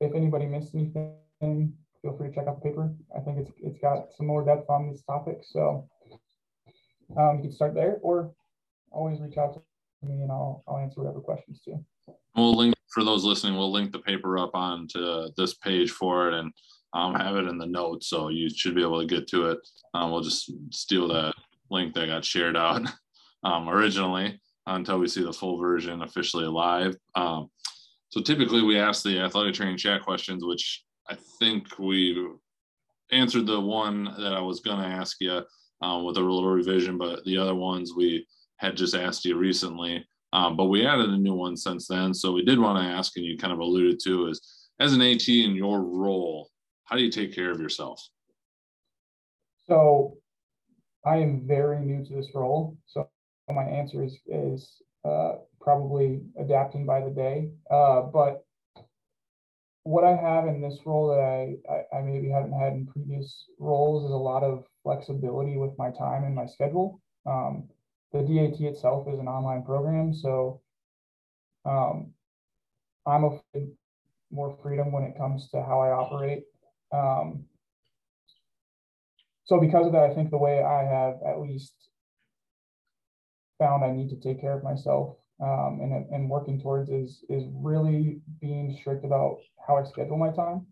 if 0.01 0.15
anybody 0.15 0.47
missed 0.47 0.75
anything, 0.75 1.75
feel 2.03 2.17
free 2.17 2.29
to 2.29 2.35
check 2.35 2.47
out 2.47 2.63
the 2.63 2.69
paper. 2.69 2.93
I 3.17 3.21
think 3.21 3.39
it's 3.39 3.51
it's 3.63 3.79
got 3.79 4.13
some 4.17 4.27
more 4.27 4.45
depth 4.45 4.69
on 4.69 4.91
this 4.91 5.03
topic, 5.03 5.41
so 5.43 5.89
um, 7.17 7.37
you 7.37 7.43
can 7.43 7.53
start 7.53 7.75
there, 7.75 7.99
or 8.03 8.33
always 8.91 9.21
reach 9.21 9.37
out 9.39 9.55
to 9.55 9.61
me 10.07 10.23
and 10.23 10.31
I'll 10.31 10.63
I'll 10.67 10.79
answer 10.79 11.01
whatever 11.01 11.21
questions 11.21 11.61
too. 11.65 11.85
We'll 12.35 12.57
link 12.57 12.75
for 12.93 13.05
those 13.05 13.25
listening. 13.25 13.57
We'll 13.57 13.73
link 13.73 13.93
the 13.93 14.01
paper 14.01 14.39
up 14.39 14.51
onto 14.55 15.29
this 15.37 15.55
page 15.55 15.91
for 15.91 16.29
it 16.29 16.35
and 16.35 16.53
um, 16.93 17.15
have 17.15 17.37
it 17.37 17.47
in 17.47 17.59
the 17.59 17.67
notes, 17.67 18.09
so 18.09 18.29
you 18.29 18.51
should 18.51 18.75
be 18.75 18.83
able 18.83 19.01
to 19.01 19.07
get 19.07 19.29
to 19.29 19.51
it. 19.51 19.59
Um, 19.95 20.11
we'll 20.11 20.23
just 20.23 20.51
steal 20.71 21.09
that 21.09 21.35
link 21.71 21.95
that 21.95 22.07
got 22.07 22.25
shared 22.25 22.57
out 22.57 22.83
um, 23.45 23.69
originally 23.69 24.41
until 24.67 24.99
we 24.99 25.09
see 25.09 25.23
the 25.23 25.33
full 25.33 25.59
version 25.59 26.03
officially 26.03 26.47
live. 26.47 26.97
Um, 27.15 27.49
so 28.11 28.21
typically 28.21 28.63
we 28.63 28.79
ask 28.79 29.03
the 29.03 29.21
athletic 29.21 29.55
training 29.55 29.77
chat 29.77 30.03
questions, 30.03 30.45
which 30.45 30.85
I 31.09 31.17
think 31.39 31.79
we 31.79 32.29
answered 33.13 33.47
the 33.47 33.61
one 33.61 34.05
that 34.05 34.33
I 34.33 34.41
was 34.41 34.61
going 34.61 34.79
to 34.79 34.87
ask 34.87 35.17
you 35.21 35.43
um, 35.83 36.05
with 36.05 36.17
a 36.17 36.21
little 36.21 36.47
revision, 36.47 36.99
but 36.99 37.25
the 37.25 37.39
other 37.39 37.55
ones 37.55 37.95
we 37.97 38.27
had 38.57 38.77
just 38.77 38.95
asked 38.95 39.25
you 39.25 39.37
recently. 39.37 40.05
Um, 40.33 40.57
but 40.57 40.67
we 40.67 40.87
added 40.87 41.11
a 41.11 41.19
new 41.19 41.35
one 41.35 41.57
since 41.57 41.89
then. 41.89 42.15
So 42.15 42.33
we 42.33 42.45
did 42.45 42.59
want 42.59 42.79
to 42.79 42.85
ask, 42.85 43.17
and 43.17 43.27
you 43.27 43.37
kind 43.37 43.53
of 43.53 43.59
alluded 43.59 43.99
to, 44.05 44.29
is 44.29 44.69
as 44.79 44.93
an 44.93 45.03
AT 45.03 45.29
in 45.29 45.55
your 45.55 45.83
role, 45.83 46.49
how 46.85 46.97
do 46.97 47.03
you 47.03 47.11
take 47.11 47.35
care 47.35 47.51
of 47.51 47.61
yourself? 47.61 48.01
So 49.67 50.17
I 51.05 51.17
am 51.17 51.47
very 51.47 51.81
new 51.81 52.05
to 52.05 52.15
this 52.15 52.29
role. 52.35 52.77
So 52.87 53.09
my 53.53 53.65
answer 53.65 54.05
is 54.05 54.19
is 54.27 54.83
uh, 55.05 55.37
probably 55.61 56.21
adapting 56.39 56.87
by 56.87 57.01
the 57.01 57.11
day. 57.11 57.51
Uh, 57.71 58.03
but 58.03 58.45
what 59.85 60.05
I 60.05 60.15
have 60.15 60.47
in 60.47 60.61
this 60.61 60.79
role 60.85 61.09
that 61.09 61.21
I, 61.21 61.73
I, 61.73 61.99
I 61.99 62.03
maybe 62.03 62.29
haven't 62.29 62.53
had 62.53 62.75
in 62.75 62.87
previous 62.87 63.47
roles 63.59 64.05
is 64.05 64.11
a 64.11 64.17
lot 64.17 64.43
of 64.43 64.65
flexibility 64.83 65.57
with 65.57 65.73
my 65.79 65.91
time 65.91 66.25
and 66.25 66.35
my 66.35 66.47
schedule. 66.47 67.01
Um, 67.27 67.69
the 68.13 68.21
DAT 68.21 68.61
itself 68.61 69.07
is 69.13 69.19
an 69.19 69.29
online 69.29 69.63
program, 69.63 70.13
so 70.13 70.61
um, 71.65 72.13
I'm 73.07 73.25
a 73.25 73.41
more 74.31 74.57
freedom 74.63 74.93
when 74.93 75.05
it 75.05 75.17
comes 75.17 75.49
to 75.51 75.63
how 75.63 75.81
I 75.81 75.91
operate. 75.91 76.45
Um, 76.93 77.45
so 79.45 79.61
because 79.61 79.87
of 79.87 79.93
that, 79.93 80.11
I 80.11 80.15
think 80.15 80.31
the 80.31 80.39
way 80.39 80.63
I 80.63 80.85
have 80.85 81.15
at 81.27 81.41
least 81.41 81.75
found 83.59 83.85
I 83.85 83.91
need 83.91 84.09
to 84.11 84.17
take 84.17 84.41
care 84.41 84.57
of 84.57 84.63
myself 84.63 85.17
um, 85.41 85.81
and, 85.83 86.07
and 86.13 86.31
working 86.31 86.61
towards 86.61 86.89
is 86.91 87.25
is 87.29 87.45
really 87.55 88.21
being 88.41 88.77
strict 88.81 89.05
about 89.05 89.39
how 89.67 89.77
I 89.77 89.85
schedule 89.85 90.17
my 90.17 90.31
time 90.31 90.67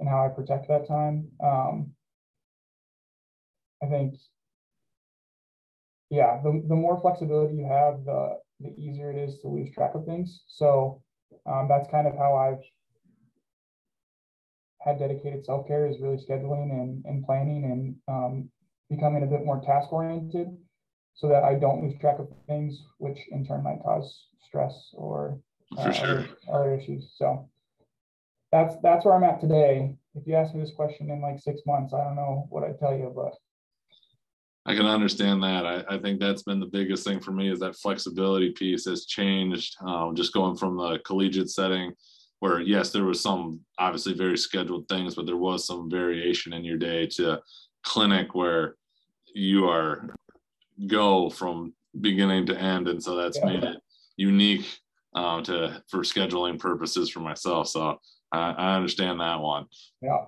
and 0.00 0.08
how 0.08 0.24
I 0.24 0.28
protect 0.28 0.68
that 0.68 0.88
time. 0.88 1.28
Um, 1.42 1.92
I 3.82 3.86
think 3.86 4.14
yeah, 6.14 6.40
the, 6.42 6.62
the 6.68 6.76
more 6.76 7.00
flexibility 7.00 7.56
you 7.56 7.66
have, 7.66 8.04
the, 8.04 8.38
the 8.60 8.70
easier 8.78 9.10
it 9.10 9.18
is 9.18 9.38
to 9.40 9.48
lose 9.48 9.70
track 9.74 9.94
of 9.94 10.04
things. 10.06 10.44
So 10.46 11.02
um, 11.46 11.66
that's 11.68 11.90
kind 11.90 12.06
of 12.06 12.16
how 12.16 12.36
I've 12.36 12.62
had 14.80 14.98
dedicated 14.98 15.44
self-care 15.44 15.86
is 15.86 16.00
really 16.00 16.16
scheduling 16.16 16.70
and, 16.70 17.04
and 17.04 17.24
planning 17.24 17.64
and 17.64 17.96
um, 18.06 18.50
becoming 18.88 19.22
a 19.24 19.26
bit 19.26 19.44
more 19.44 19.60
task 19.60 19.92
oriented 19.92 20.48
so 21.14 21.28
that 21.28 21.42
I 21.42 21.54
don't 21.54 21.82
lose 21.82 21.98
track 22.00 22.18
of 22.18 22.28
things, 22.46 22.82
which 22.98 23.18
in 23.32 23.44
turn 23.46 23.64
might 23.64 23.82
cause 23.82 24.26
stress 24.46 24.90
or 24.94 25.40
uh, 25.76 25.90
sure. 25.90 26.04
other, 26.06 26.28
other 26.52 26.74
issues. 26.74 27.14
So 27.16 27.48
that's 28.52 28.76
that's 28.82 29.04
where 29.04 29.14
I'm 29.14 29.24
at 29.24 29.40
today. 29.40 29.96
If 30.14 30.26
you 30.26 30.34
ask 30.34 30.54
me 30.54 30.60
this 30.60 30.74
question 30.74 31.10
in 31.10 31.20
like 31.20 31.40
six 31.40 31.62
months, 31.66 31.92
I 31.92 32.04
don't 32.04 32.14
know 32.14 32.46
what 32.50 32.62
I'd 32.62 32.78
tell 32.78 32.94
you, 32.94 33.12
but 33.14 33.34
I 34.66 34.74
can 34.74 34.86
understand 34.86 35.42
that. 35.42 35.66
I, 35.66 35.84
I 35.94 35.98
think 35.98 36.20
that's 36.20 36.42
been 36.42 36.58
the 36.60 36.66
biggest 36.66 37.04
thing 37.06 37.20
for 37.20 37.32
me 37.32 37.50
is 37.50 37.60
that 37.60 37.76
flexibility 37.76 38.50
piece 38.50 38.86
has 38.86 39.04
changed. 39.04 39.76
Um, 39.86 40.14
just 40.14 40.32
going 40.32 40.56
from 40.56 40.76
the 40.76 40.98
collegiate 41.04 41.50
setting, 41.50 41.92
where 42.40 42.60
yes, 42.60 42.90
there 42.90 43.04
was 43.04 43.20
some 43.20 43.60
obviously 43.78 44.14
very 44.14 44.38
scheduled 44.38 44.88
things, 44.88 45.14
but 45.14 45.26
there 45.26 45.36
was 45.36 45.66
some 45.66 45.90
variation 45.90 46.54
in 46.54 46.64
your 46.64 46.78
day 46.78 47.06
to 47.08 47.40
clinic 47.82 48.34
where 48.34 48.76
you 49.34 49.68
are 49.68 50.14
go 50.86 51.28
from 51.28 51.74
beginning 52.00 52.46
to 52.46 52.58
end, 52.58 52.88
and 52.88 53.02
so 53.02 53.16
that's 53.16 53.36
Yeah. 53.38 53.46
made 53.46 53.64
it 53.64 53.76
unique 54.16 54.78
um, 55.14 55.42
to 55.44 55.82
for 55.90 56.00
scheduling 56.00 56.58
purposes 56.58 57.10
for 57.10 57.20
myself. 57.20 57.68
So 57.68 57.98
I, 58.32 58.50
I 58.52 58.76
understand 58.76 59.20
that 59.20 59.40
one. 59.40 59.66
yeah, 60.00 60.24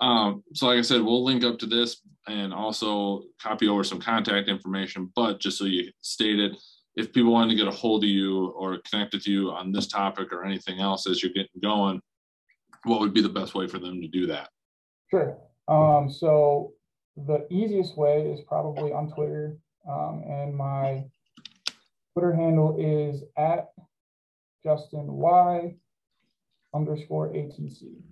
Um, 0.00 0.42
so 0.54 0.66
like 0.66 0.78
I 0.78 0.82
said, 0.82 1.02
we'll 1.02 1.24
link 1.24 1.44
up 1.44 1.58
to 1.60 1.66
this 1.66 2.00
and 2.26 2.52
also 2.52 3.24
copy 3.40 3.68
over 3.68 3.84
some 3.84 4.00
contact 4.00 4.48
information, 4.48 5.12
but 5.14 5.40
just 5.40 5.58
so 5.58 5.64
you 5.64 5.90
stated, 6.00 6.56
if 6.96 7.12
people 7.12 7.32
wanted 7.32 7.50
to 7.50 7.56
get 7.56 7.68
a 7.68 7.76
hold 7.76 8.04
of 8.04 8.10
you 8.10 8.48
or 8.48 8.78
connect 8.90 9.14
with 9.14 9.26
you 9.26 9.50
on 9.50 9.72
this 9.72 9.86
topic 9.86 10.32
or 10.32 10.44
anything 10.44 10.80
else 10.80 11.08
as 11.08 11.22
you're 11.22 11.32
getting 11.32 11.60
going, 11.62 12.00
what 12.84 13.00
would 13.00 13.14
be 13.14 13.22
the 13.22 13.28
best 13.28 13.54
way 13.54 13.66
for 13.66 13.78
them 13.78 14.00
to 14.00 14.08
do 14.08 14.26
that? 14.26 14.48
sure. 15.14 15.38
Um, 15.68 16.10
so 16.10 16.72
the 17.16 17.46
easiest 17.50 17.96
way 17.96 18.32
is 18.32 18.40
probably 18.46 18.92
on 18.92 19.10
Twitter, 19.10 19.56
um, 19.88 20.22
and 20.26 20.54
my 20.54 21.04
Twitter 22.12 22.34
handle 22.34 22.76
is 22.78 23.22
at 23.36 23.70
Justin 24.62 25.12
Y 25.12 25.74
underscore 26.74 27.28
ATC. 27.28 28.02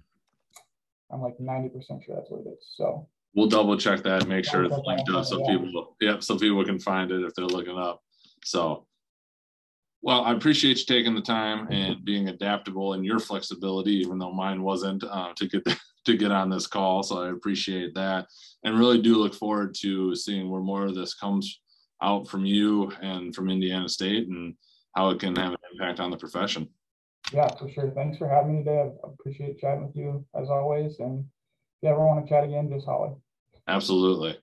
I'm 1.12 1.20
like 1.20 1.38
90% 1.38 2.04
sure 2.04 2.16
that's 2.16 2.30
what 2.30 2.46
it 2.46 2.48
is. 2.48 2.66
So 2.76 3.06
We'll 3.34 3.48
double 3.48 3.78
check 3.78 4.02
that, 4.02 4.28
make 4.28 4.44
sure 4.44 4.64
it's 4.64 4.76
linked 4.84 5.08
up 5.08 5.24
so 5.24 5.40
yeah. 5.40 5.56
people, 5.56 5.96
yep, 6.00 6.22
so 6.22 6.38
people 6.38 6.62
can 6.64 6.78
find 6.78 7.10
it 7.10 7.24
if 7.24 7.34
they're 7.34 7.46
looking 7.46 7.78
up. 7.78 8.02
So, 8.44 8.86
well, 10.02 10.22
I 10.22 10.32
appreciate 10.32 10.78
you 10.78 10.84
taking 10.84 11.14
the 11.14 11.22
time 11.22 11.66
and 11.70 12.04
being 12.04 12.28
adaptable 12.28 12.92
and 12.92 13.06
your 13.06 13.18
flexibility, 13.18 13.92
even 13.92 14.18
though 14.18 14.32
mine 14.32 14.62
wasn't, 14.62 15.04
uh, 15.04 15.32
to 15.36 15.48
get 15.48 15.64
to 16.04 16.16
get 16.16 16.32
on 16.32 16.50
this 16.50 16.66
call. 16.66 17.02
So 17.02 17.22
I 17.22 17.30
appreciate 17.30 17.94
that, 17.94 18.26
and 18.64 18.78
really 18.78 19.00
do 19.00 19.16
look 19.16 19.34
forward 19.34 19.74
to 19.80 20.14
seeing 20.14 20.50
where 20.50 20.60
more 20.60 20.84
of 20.84 20.94
this 20.94 21.14
comes 21.14 21.60
out 22.02 22.28
from 22.28 22.44
you 22.44 22.90
and 23.00 23.34
from 23.34 23.48
Indiana 23.48 23.88
State 23.88 24.28
and 24.28 24.54
how 24.94 25.08
it 25.10 25.20
can 25.20 25.34
have 25.36 25.52
an 25.52 25.58
impact 25.72 26.00
on 26.00 26.10
the 26.10 26.18
profession. 26.18 26.68
Yeah, 27.32 27.48
for 27.56 27.68
sure. 27.70 27.90
Thanks 27.90 28.18
for 28.18 28.28
having 28.28 28.58
me 28.58 28.64
today. 28.64 28.90
I 29.04 29.08
appreciate 29.08 29.58
chatting 29.58 29.86
with 29.86 29.96
you 29.96 30.24
as 30.34 30.48
always. 30.48 30.98
And 30.98 31.20
if 31.20 31.24
you 31.82 31.88
ever 31.90 32.04
want 32.04 32.24
to 32.24 32.28
chat 32.28 32.44
again, 32.44 32.70
just 32.70 32.86
holler. 32.86 33.14
Absolutely. 33.68 34.38